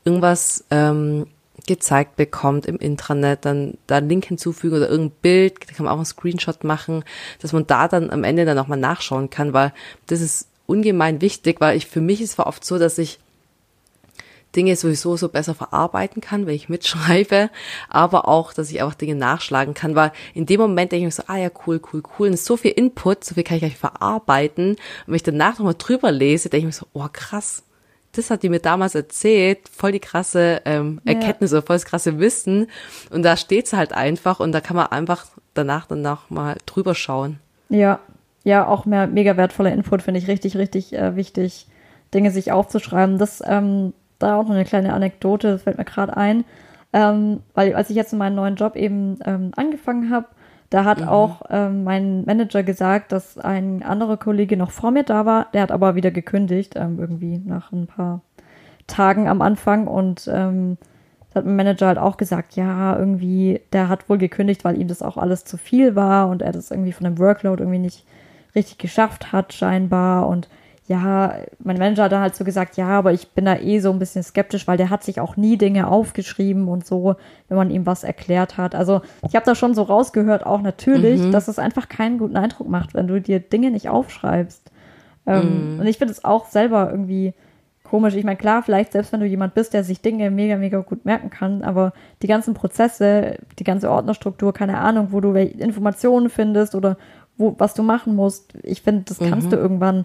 irgendwas 0.05 0.65
ähm, 0.71 1.27
gezeigt 1.67 2.17
bekommt 2.17 2.67
im 2.67 2.77
Intranet, 2.77 3.45
dann 3.45 3.75
da 3.87 3.99
einen 3.99 4.09
Link 4.09 4.25
hinzufügen 4.27 4.77
oder 4.77 4.89
irgendein 4.89 5.17
Bild, 5.23 5.55
da 5.69 5.75
kann 5.75 5.85
man 5.85 5.93
auch 5.93 5.99
einen 5.99 6.07
Screenshot 6.07 6.65
machen, 6.65 7.05
dass 7.41 7.53
man 7.53 7.67
da 7.67 7.89
dann 7.89 8.11
am 8.11 8.25
Ende 8.25 8.45
dann 8.45 8.59
auch 8.59 8.67
mal 8.67 8.77
nachschauen 8.77 9.31
kann, 9.31 9.53
weil 9.53 9.73
das 10.07 10.21
ist 10.21 10.49
ungemein 10.67 11.21
wichtig, 11.21 11.61
weil 11.61 11.77
ich 11.77 11.87
für 11.87 12.01
mich 12.01 12.21
ist 12.21 12.33
es 12.33 12.39
oft 12.39 12.65
so, 12.65 12.79
dass 12.79 12.99
ich 12.99 13.19
Dinge 14.57 14.75
sowieso 14.77 15.17
so 15.17 15.29
besser 15.29 15.55
verarbeiten 15.55 16.21
kann, 16.21 16.47
wenn 16.47 16.55
ich 16.55 16.69
mitschreibe, 16.69 17.51
aber 17.89 18.27
auch, 18.27 18.53
dass 18.53 18.71
ich 18.71 18.83
auch 18.83 18.95
Dinge 18.95 19.15
nachschlagen 19.15 19.75
kann, 19.75 19.95
weil 19.95 20.13
in 20.35 20.47
dem 20.47 20.61
Moment 20.61 20.91
denke 20.91 21.07
ich 21.07 21.17
mir 21.17 21.23
so, 21.23 21.33
ah 21.33 21.37
ja, 21.37 21.51
cool, 21.67 21.81
cool, 21.93 22.03
cool, 22.19 22.29
und 22.31 22.39
so 22.39 22.57
viel 22.57 22.73
Input, 22.73 23.25
so 23.25 23.35
viel 23.35 23.45
kann 23.45 23.57
ich 23.57 23.63
gleich 23.63 23.77
verarbeiten, 23.77 24.71
und 24.71 24.79
wenn 25.07 25.15
ich 25.15 25.23
danach 25.23 25.59
nochmal 25.59 25.77
drüber 25.79 26.11
lese, 26.11 26.49
denke 26.49 26.69
ich 26.69 26.75
mir 26.75 26.79
so, 26.79 26.87
oh 26.93 27.07
krass, 27.13 27.63
das 28.13 28.31
hat 28.31 28.43
die 28.43 28.49
mir 28.49 28.59
damals 28.59 28.97
erzählt, 28.97 29.69
voll 29.69 29.93
die 29.93 30.01
krasse 30.01 30.63
ähm, 30.65 31.01
Ja. 31.05 31.13
Erkenntnis 31.13 31.53
oder 31.53 31.63
voll 31.63 31.77
das 31.77 31.85
krasse 31.85 32.19
Wissen, 32.19 32.67
und 33.11 33.23
da 33.23 33.37
steht's 33.37 33.73
halt 33.73 33.93
einfach, 33.93 34.41
und 34.41 34.51
da 34.53 34.61
kann 34.61 34.77
man 34.77 34.89
einfach 34.89 35.27
danach 35.55 35.87
dann 35.87 36.03
noch 36.03 36.29
mal 36.29 36.57
drüber 36.67 36.95
schauen. 36.97 37.39
Ja, 37.69 38.01
ja, 38.43 38.67
auch 38.67 38.85
mehr 38.85 39.07
mega 39.07 39.37
wertvoller 39.37 39.73
Input 39.73 40.03
finde 40.03 40.19
ich 40.19 40.27
richtig, 40.27 40.57
richtig 40.57 40.93
äh, 40.93 41.15
wichtig, 41.15 41.67
Dinge 42.13 42.31
sich 42.33 42.51
aufzuschreiben. 42.51 43.19
Das, 43.19 43.43
ähm, 43.47 43.93
da 44.23 44.37
auch 44.37 44.45
noch 44.45 44.55
eine 44.55 44.65
kleine 44.65 44.93
Anekdote, 44.93 45.53
das 45.53 45.63
fällt 45.63 45.79
mir 45.79 45.85
gerade 45.85 46.17
ein. 46.17 46.45
Ähm, 46.93 47.41
weil 47.55 47.75
als 47.75 47.91
ich 47.91 47.97
jetzt 47.97 48.13
in 48.13 48.19
meinen 48.19 48.37
neuen 48.37 48.57
Job 48.57 48.77
eben 48.77 49.19
ähm, 49.25 49.53
angefangen 49.57 50.11
habe, 50.11 50.27
da 50.71 50.85
hat 50.85 51.07
auch 51.07 51.43
ähm, 51.51 51.83
mein 51.83 52.25
Manager 52.25 52.63
gesagt, 52.63 53.11
dass 53.13 53.39
ein 53.39 53.83
anderer 53.83 54.17
Kollege 54.17 54.57
noch 54.57 54.71
vor 54.71 54.93
mir 54.93 55.03
da 55.03 55.27
war, 55.27 55.49
der 55.53 55.63
hat 55.63 55.73
aber 55.73 55.97
wieder 55.97 56.13
gekündigt, 56.13 56.75
ähm, 56.77 56.99
irgendwie 56.99 57.39
nach 57.39 57.73
ein 57.73 57.89
paar 57.89 58.21
Tagen 58.87 59.29
am 59.29 59.43
Anfang 59.43 59.89
und 59.89 60.29
ähm, 60.33 60.79
da 61.33 61.39
hat 61.39 61.47
mein 61.47 61.57
Manager 61.57 61.87
halt 61.87 61.99
auch 61.99 62.17
gesagt, 62.17 62.57
ja, 62.57 62.97
irgendwie, 62.97 63.61
der 63.73 63.89
hat 63.89 64.09
wohl 64.09 64.19
gekündigt, 64.19 64.65
weil 64.65 64.81
ihm 64.81 64.89
das 64.89 65.03
auch 65.03 65.17
alles 65.17 65.45
zu 65.45 65.57
viel 65.57 65.95
war 65.95 66.29
und 66.29 66.43
er 66.43 66.53
das 66.53 66.71
irgendwie 66.71 66.93
von 66.93 67.05
dem 67.05 67.19
Workload 67.19 67.63
irgendwie 67.63 67.79
nicht 67.79 68.05
richtig 68.55 68.79
geschafft 68.79 69.33
hat, 69.33 69.53
scheinbar. 69.53 70.27
Und 70.27 70.49
ja, 70.91 71.37
mein 71.61 71.79
Manager 71.79 72.03
hat 72.03 72.11
dann 72.11 72.21
halt 72.21 72.35
so 72.35 72.43
gesagt, 72.43 72.77
ja, 72.77 72.89
aber 72.89 73.13
ich 73.13 73.29
bin 73.29 73.45
da 73.45 73.57
eh 73.57 73.79
so 73.79 73.93
ein 73.93 74.01
bisschen 74.01 74.25
skeptisch, 74.25 74.67
weil 74.67 74.77
der 74.77 74.91
hat 74.91 75.05
sich 75.05 75.21
auch 75.21 75.37
nie 75.37 75.57
Dinge 75.57 75.87
aufgeschrieben 75.87 76.67
und 76.67 76.85
so, 76.85 77.15
wenn 77.47 77.57
man 77.57 77.71
ihm 77.71 77.87
was 77.87 78.03
erklärt 78.03 78.57
hat. 78.57 78.75
Also 78.75 79.01
ich 79.29 79.37
habe 79.37 79.47
da 79.47 79.55
schon 79.55 79.73
so 79.73 79.83
rausgehört, 79.85 80.45
auch 80.45 80.61
natürlich, 80.63 81.21
dass 81.31 81.47
es 81.47 81.61
einfach 81.61 81.89
keinen 81.89 82.19
guten 82.19 82.37
Eindruck 82.37 82.69
macht, 82.69 82.95
wenn 82.95 83.07
du 83.07 83.21
dir 83.21 83.39
Dinge 83.39 83.71
nicht 83.71 83.89
aufschreibst. 83.89 84.73
Ähm, 85.27 85.77
Und 85.79 85.87
ich 85.87 85.99
finde 85.99 86.11
es 86.11 86.25
auch 86.25 86.47
selber 86.47 86.89
irgendwie 86.91 87.35
komisch. 87.85 88.17
Ich 88.17 88.25
meine, 88.25 88.37
klar, 88.37 88.65
vielleicht 88.65 88.91
selbst 88.91 89.13
wenn 89.13 89.21
du 89.21 89.27
jemand 89.27 89.55
bist, 89.55 89.73
der 89.75 89.85
sich 89.85 90.01
Dinge 90.03 90.29
mega, 90.33 90.57
mega 90.57 90.81
gut 90.81 91.05
merken 91.05 91.31
kann, 91.31 91.63
aber 91.63 91.93
die 92.21 92.27
ganzen 92.27 92.53
Prozesse, 92.53 93.37
die 93.61 93.65
ganze 93.65 93.93
Ordnerstruktur, 93.93 94.53
keine 94.53 94.79
Ahnung, 94.79 95.09
wo 95.13 95.21
du 95.21 95.35
Informationen 95.35 96.31
findest 96.31 96.75
oder 96.75 96.97
wo, 97.37 97.55
was 97.59 97.75
du 97.75 97.85
machen 97.85 98.17
musst, 98.17 98.55
ich 98.65 98.83
finde, 98.83 99.03
das 99.07 99.21
kannst 99.21 99.53
du 99.53 99.57
irgendwann 99.57 100.05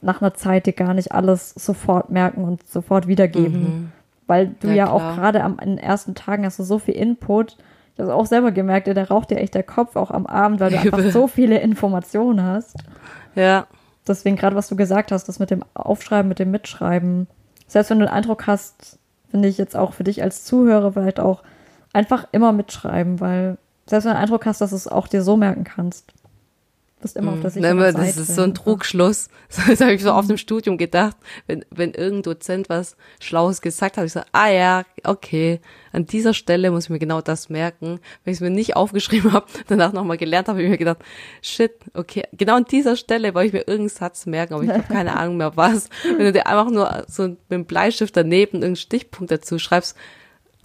nach 0.00 0.20
einer 0.20 0.34
Zeit 0.34 0.66
dir 0.66 0.72
gar 0.72 0.94
nicht 0.94 1.12
alles 1.12 1.50
sofort 1.50 2.10
merken 2.10 2.44
und 2.44 2.66
sofort 2.68 3.06
wiedergeben. 3.06 3.92
Weil 4.26 4.48
du 4.60 4.68
ja, 4.68 4.74
Ja, 4.74 4.90
auch 4.90 5.16
gerade 5.16 5.42
am 5.42 5.58
in 5.58 5.76
den 5.76 5.78
ersten 5.78 6.14
Tagen 6.14 6.44
hast 6.44 6.58
du 6.58 6.62
so 6.64 6.78
viel 6.78 6.94
Input. 6.94 7.56
Ich 7.94 8.00
habe 8.00 8.14
auch 8.14 8.26
selber 8.26 8.52
gemerkt, 8.52 8.88
da 8.88 9.04
raucht 9.04 9.30
dir 9.30 9.38
echt 9.38 9.54
der 9.54 9.62
Kopf 9.62 9.96
auch 9.96 10.10
am 10.10 10.26
Abend, 10.26 10.60
weil 10.60 10.70
du 10.70 10.78
einfach 10.78 10.98
Übel. 10.98 11.10
so 11.12 11.28
viele 11.28 11.58
Informationen 11.60 12.42
hast. 12.42 12.76
Ja, 13.34 13.66
Deswegen 14.06 14.36
gerade, 14.36 14.56
was 14.56 14.68
du 14.68 14.76
gesagt 14.76 15.10
hast, 15.12 15.28
das 15.28 15.38
mit 15.38 15.50
dem 15.50 15.64
Aufschreiben, 15.74 16.28
mit 16.28 16.38
dem 16.38 16.50
Mitschreiben. 16.50 17.26
Selbst 17.66 17.90
wenn 17.90 17.98
du 17.98 18.06
den 18.06 18.12
Eindruck 18.14 18.46
hast, 18.46 18.98
finde 19.30 19.48
ich 19.48 19.58
jetzt 19.58 19.76
auch 19.76 19.92
für 19.92 20.04
dich 20.04 20.22
als 20.22 20.44
Zuhörer 20.44 20.92
vielleicht 20.92 21.18
auch 21.18 21.42
einfach 21.92 22.28
immer 22.32 22.52
mitschreiben, 22.52 23.20
weil 23.20 23.58
selbst 23.86 24.04
wenn 24.04 24.12
du 24.12 24.16
den 24.16 24.22
Eindruck 24.22 24.46
hast, 24.46 24.60
dass 24.60 24.70
du 24.70 24.76
es 24.76 24.86
auch 24.88 25.08
dir 25.08 25.22
so 25.22 25.36
merken 25.36 25.64
kannst, 25.64 26.12
bist 27.00 27.16
immer 27.16 27.32
auf 27.32 27.40
der 27.40 27.50
sicheren 27.50 27.78
Nein, 27.78 27.94
das 27.94 28.16
ist 28.16 28.34
so 28.34 28.42
ein 28.42 28.54
Trugschluss. 28.54 29.28
Das 29.68 29.80
habe 29.80 29.94
ich 29.94 30.02
so 30.02 30.12
auf 30.12 30.26
dem 30.26 30.38
Studium 30.38 30.76
gedacht. 30.76 31.16
Wenn, 31.46 31.64
wenn 31.70 31.92
irgendein 31.92 32.22
Dozent 32.22 32.68
was 32.68 32.96
Schlaues 33.20 33.60
gesagt 33.60 33.96
hat, 33.96 34.04
ich 34.04 34.12
so, 34.12 34.22
ah 34.32 34.48
ja, 34.48 34.82
okay, 35.04 35.60
an 35.92 36.06
dieser 36.06 36.34
Stelle 36.34 36.70
muss 36.70 36.84
ich 36.84 36.90
mir 36.90 36.98
genau 36.98 37.20
das 37.20 37.48
merken. 37.48 38.00
Wenn 38.24 38.32
ich 38.32 38.38
es 38.38 38.40
mir 38.40 38.50
nicht 38.50 38.76
aufgeschrieben 38.76 39.32
habe, 39.34 39.46
danach 39.68 39.92
nochmal 39.92 40.16
gelernt 40.16 40.48
habe, 40.48 40.58
habe 40.58 40.64
ich 40.64 40.70
mir 40.70 40.78
gedacht, 40.78 40.98
shit, 41.42 41.72
okay, 41.94 42.24
genau 42.32 42.56
an 42.56 42.64
dieser 42.64 42.96
Stelle 42.96 43.34
wollte 43.34 43.46
ich 43.48 43.52
mir 43.52 43.60
irgendeinen 43.60 43.88
Satz 43.90 44.26
merken, 44.26 44.54
aber 44.54 44.64
ich 44.64 44.70
habe 44.70 44.82
keine 44.82 45.16
Ahnung 45.16 45.36
mehr 45.36 45.56
was. 45.56 45.88
Wenn 46.02 46.26
du 46.26 46.32
dir 46.32 46.46
einfach 46.46 46.70
nur 46.70 47.04
so 47.08 47.28
mit 47.28 47.38
dem 47.50 47.66
Bleistift 47.66 48.16
daneben 48.16 48.56
irgendeinen 48.56 48.76
Stichpunkt 48.76 49.30
dazu 49.30 49.58
schreibst, 49.58 49.96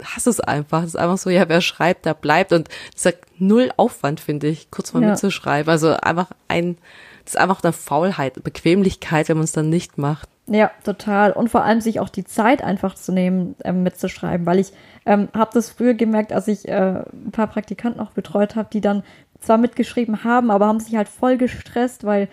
hast 0.04 0.26
du 0.26 0.30
es 0.30 0.40
einfach. 0.40 0.80
Das 0.82 0.90
ist 0.90 0.96
einfach 0.96 1.18
so, 1.18 1.30
ja, 1.30 1.48
wer 1.48 1.60
schreibt, 1.60 2.06
der 2.06 2.14
bleibt. 2.14 2.52
Und 2.52 2.68
das 2.94 3.06
ist 3.06 3.18
null 3.38 3.70
Aufwand, 3.76 4.20
finde 4.20 4.48
ich, 4.48 4.70
kurz 4.70 4.92
mal 4.92 5.02
Ja. 5.02 5.10
mitzuschreiben. 5.10 5.70
Also 5.70 5.92
einfach 5.94 6.30
ein, 6.48 6.76
das 7.24 7.34
ist 7.34 7.40
einfach 7.40 7.62
eine 7.62 7.72
Faulheit, 7.72 8.42
Bequemlichkeit, 8.42 9.28
wenn 9.28 9.36
man 9.36 9.44
es 9.44 9.52
dann 9.52 9.68
nicht 9.70 9.98
macht. 9.98 10.28
Ja, 10.46 10.70
total. 10.84 11.32
Und 11.32 11.50
vor 11.50 11.62
allem 11.64 11.80
sich 11.80 12.00
auch 12.00 12.08
die 12.08 12.24
Zeit 12.24 12.62
einfach 12.64 12.94
zu 12.94 13.12
nehmen, 13.12 13.54
ähm, 13.64 13.84
mitzuschreiben, 13.84 14.44
weil 14.44 14.58
ich 14.58 14.72
ähm, 15.06 15.28
habe 15.34 15.50
das 15.54 15.70
früher 15.70 15.94
gemerkt, 15.94 16.32
als 16.32 16.48
ich 16.48 16.66
äh, 16.68 17.02
ein 17.12 17.30
paar 17.30 17.46
Praktikanten 17.46 18.00
auch 18.00 18.10
betreut 18.10 18.56
habe, 18.56 18.68
die 18.72 18.80
dann 18.80 19.04
zwar 19.40 19.56
mitgeschrieben 19.58 20.24
haben, 20.24 20.50
aber 20.50 20.66
haben 20.66 20.80
sich 20.80 20.96
halt 20.96 21.08
voll 21.08 21.36
gestresst, 21.36 22.04
weil 22.04 22.28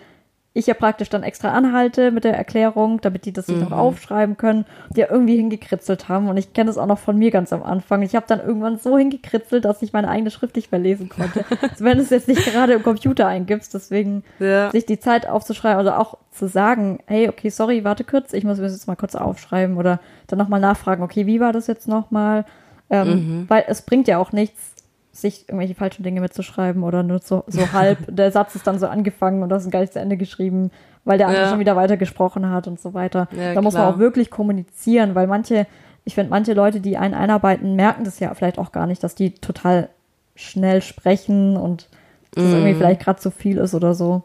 ich 0.54 0.66
ja 0.66 0.74
praktisch 0.74 1.10
dann 1.10 1.22
extra 1.24 1.50
anhalte 1.52 2.10
mit 2.12 2.24
der 2.24 2.36
Erklärung, 2.36 3.00
damit 3.02 3.26
die 3.26 3.32
das 3.32 3.46
sich 3.46 3.58
noch 3.58 3.72
aufschreiben 3.72 4.36
können, 4.36 4.66
die 4.96 5.02
ja 5.02 5.08
irgendwie 5.10 5.36
hingekritzelt 5.38 6.10
haben. 6.10 6.28
Und 6.28 6.38
ich 6.38 6.54
kenne 6.54 6.68
das 6.68 6.78
auch 6.80 6.88
noch 6.88 6.98
von 6.98 7.18
mir 7.18 7.30
ganz 7.30 7.54
am 7.54 7.62
Anfang. 7.62 8.02
Ich 8.02 8.16
habe 8.16 8.26
dann 8.28 8.40
irgendwann 8.40 8.78
so 8.80 8.98
hingekritzelt, 8.98 9.64
dass 9.64 9.82
ich 9.84 9.94
meine 9.94 10.10
eigene 10.10 10.32
Schrift 10.32 10.56
nicht 10.56 10.72
mehr 10.72 10.82
lesen 10.82 11.08
konnte. 11.08 11.46
also 11.62 11.86
wenn 11.86 11.98
du 11.98 12.04
es 12.04 12.10
jetzt 12.10 12.28
nicht 12.28 12.44
gerade 12.44 12.74
im 12.74 12.84
Computer 12.84 13.28
eingibst, 13.28 13.74
deswegen 13.76 14.24
Ja. 14.40 14.72
sich 14.72 14.88
die 14.88 15.00
Zeit 15.00 15.30
aufzuschreiben 15.30 15.80
oder 15.82 16.00
auch 16.00 16.18
zu 16.32 16.48
sagen, 16.48 17.00
hey, 17.06 17.30
okay, 17.30 17.50
sorry, 17.50 17.84
warte 17.84 18.04
kurz, 18.04 18.34
ich 18.34 18.44
muss 18.44 18.58
mir 18.58 18.64
das 18.64 18.74
jetzt 18.74 18.88
mal 18.88 18.96
kurz 18.96 19.14
aufschreiben 19.16 19.78
oder 19.78 20.00
dann 20.28 20.40
nochmal 20.40 20.60
nachfragen, 20.60 21.04
okay, 21.04 21.28
wie 21.28 21.40
war 21.40 21.54
das 21.54 21.68
jetzt 21.68 21.88
nochmal? 21.88 22.44
Ähm, 22.90 23.46
Weil 23.48 23.66
es 23.68 23.84
bringt 23.84 24.08
ja 24.08 24.18
auch 24.18 24.32
nichts, 24.32 24.74
sich 25.22 25.48
irgendwelche 25.48 25.76
falschen 25.76 26.04
Dinge 26.04 26.22
mitzuschreiben 26.22 26.84
oder 26.84 27.04
nur 27.04 27.20
so, 27.20 27.44
so 27.48 27.72
halb, 27.74 28.00
der 28.08 28.32
Satz 28.32 28.56
ist 28.56 28.68
dann 28.68 28.80
so 28.80 28.88
angefangen 28.88 29.44
und 29.44 29.50
das 29.50 29.66
ist 29.66 29.72
gar 29.72 29.82
nicht 29.82 29.94
zu 29.94 30.00
Ende 30.00 30.18
geschrieben, 30.18 30.72
weil 31.06 31.18
der 31.18 31.28
andere 31.28 31.44
Ja. 31.46 31.50
schon 31.50 31.60
wieder 31.60 31.76
weitergesprochen 31.76 32.50
hat 32.50 32.68
und 32.68 32.80
so 32.80 32.94
weiter. 32.94 33.28
Ja, 33.32 33.54
da 33.54 33.62
muss 33.62 33.74
man 33.74 33.84
klar. 33.84 33.96
auch 33.96 34.00
wirklich 34.00 34.30
kommunizieren, 34.30 35.16
weil 35.16 35.28
manche, 35.28 35.68
ich 36.06 36.16
finde, 36.16 36.30
manche 36.30 36.54
Leute, 36.54 36.82
die 36.82 36.98
einen 36.98 37.14
einarbeiten, 37.14 37.76
merken 37.76 38.04
das 38.04 38.20
ja 38.20 38.34
vielleicht 38.34 38.58
auch 38.60 38.72
gar 38.72 38.88
nicht, 38.88 39.04
dass 39.04 39.16
die 39.16 39.32
total 39.32 39.90
schnell 40.36 40.82
sprechen 40.82 41.58
und 41.58 41.90
dass 42.32 42.44
das 42.46 42.54
irgendwie 42.54 42.76
vielleicht 42.76 43.02
gerade 43.02 43.20
zu 43.20 43.32
viel 43.32 43.58
ist 43.58 43.74
oder 43.74 43.94
so. 43.94 44.24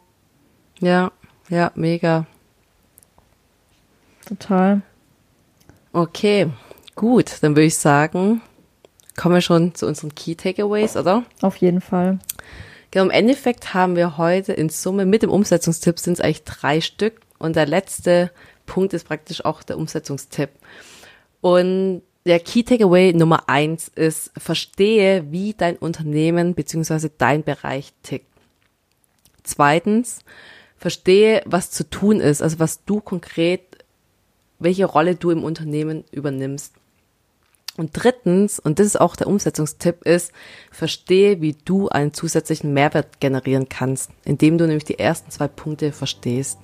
Ja, 0.81 1.11
ja, 1.49 1.71
mega. 1.75 2.27
Total. 4.27 4.81
Okay, 5.93 6.49
gut, 6.95 7.43
dann 7.43 7.53
würde 7.53 7.67
ich 7.67 7.77
sagen, 7.77 8.41
kommen 9.17 9.35
wir 9.35 9.43
schon 9.43 9.75
zu 9.75 9.87
unseren 9.87 10.15
Key 10.15 10.35
Takeaways, 10.35 10.97
oder? 10.97 11.25
Auf 11.41 11.57
jeden 11.57 11.81
Fall. 11.81 12.19
Genau, 12.91 13.07
im 13.07 13.11
Endeffekt 13.11 13.75
haben 13.75 13.97
wir 13.97 14.19
heute 14.19 14.53
in 14.53 14.69
Summe 14.69 15.05
mit 15.05 15.23
dem 15.23 15.31
Umsetzungstipp 15.31 15.99
sind 15.99 16.15
es 16.15 16.21
eigentlich 16.21 16.45
drei 16.45 16.81
Stück 16.81 17.21
und 17.39 17.57
der 17.57 17.67
letzte 17.67 18.31
Punkt 18.67 18.95
ist 18.95 19.07
praktisch 19.07 19.45
auch 19.45 19.63
der 19.63 19.79
Umsetzungstipp. 19.79 20.51
Und 21.41 22.03
der 22.25 22.41
Key 22.41 22.63
Takeaway 22.63 23.13
Nummer 23.13 23.49
eins 23.49 23.89
ist, 23.89 24.31
verstehe, 24.37 25.31
wie 25.31 25.55
dein 25.55 25.77
Unternehmen 25.77 26.55
beziehungsweise 26.55 27.11
dein 27.11 27.43
Bereich 27.43 27.93
tickt. 28.03 28.27
Zweitens, 29.43 30.21
verstehe, 30.79 31.43
was 31.45 31.71
zu 31.71 31.89
tun 31.89 32.21
ist, 32.21 32.43
also 32.43 32.59
was 32.59 32.85
du 32.85 33.01
konkret, 33.01 33.61
welche 34.59 34.87
Rolle 34.87 35.17
du 35.17 35.31
im 35.31 35.45
Unternehmen 35.45 36.05
übernimmst. 36.13 36.73
Und 37.77 37.91
drittens, 37.93 38.61
und 38.61 38.79
das 38.79 38.87
ist 38.87 39.01
auch 39.01 39.17
der 39.17 39.27
Umsetzungstipp, 39.27 40.05
ist, 40.05 40.33
verstehe, 40.71 41.41
wie 41.41 41.57
du 41.65 41.89
einen 41.89 42.13
zusätzlichen 42.13 42.73
Mehrwert 42.73 43.21
generieren 43.21 43.69
kannst, 43.69 44.11
indem 44.25 44.59
du 44.59 44.67
nämlich 44.67 44.85
die 44.85 44.99
ersten 44.99 45.31
zwei 45.31 45.49
Punkte 45.49 45.91
verstehst. 45.91 46.59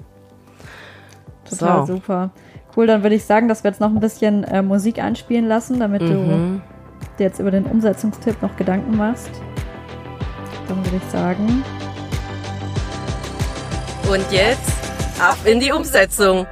Total 1.49 1.87
so. 1.87 1.95
super. 1.95 2.31
Cool, 2.77 2.87
dann 2.87 3.03
würde 3.03 3.17
ich 3.17 3.25
sagen, 3.25 3.49
dass 3.49 3.65
wir 3.65 3.73
jetzt 3.73 3.81
noch 3.81 3.91
ein 3.91 3.99
bisschen 3.99 4.45
äh, 4.45 4.63
Musik 4.63 5.01
einspielen 5.01 5.49
lassen, 5.49 5.81
damit 5.81 6.03
mhm. 6.03 6.07
du 6.09 6.63
dir 7.19 7.25
jetzt 7.25 7.41
über 7.41 7.51
den 7.51 7.65
Umsetzungstipp 7.65 8.41
noch 8.41 8.57
Gedanken 8.57 8.97
machst. 8.97 9.31
Dann 10.69 10.85
würde 10.85 10.97
ich 10.97 11.11
sagen. 11.11 11.65
Und 14.09 14.25
jetzt 14.31 14.73
ab 15.21 15.39
in 15.45 15.59
die 15.59 15.73
Umsetzung. 15.73 16.47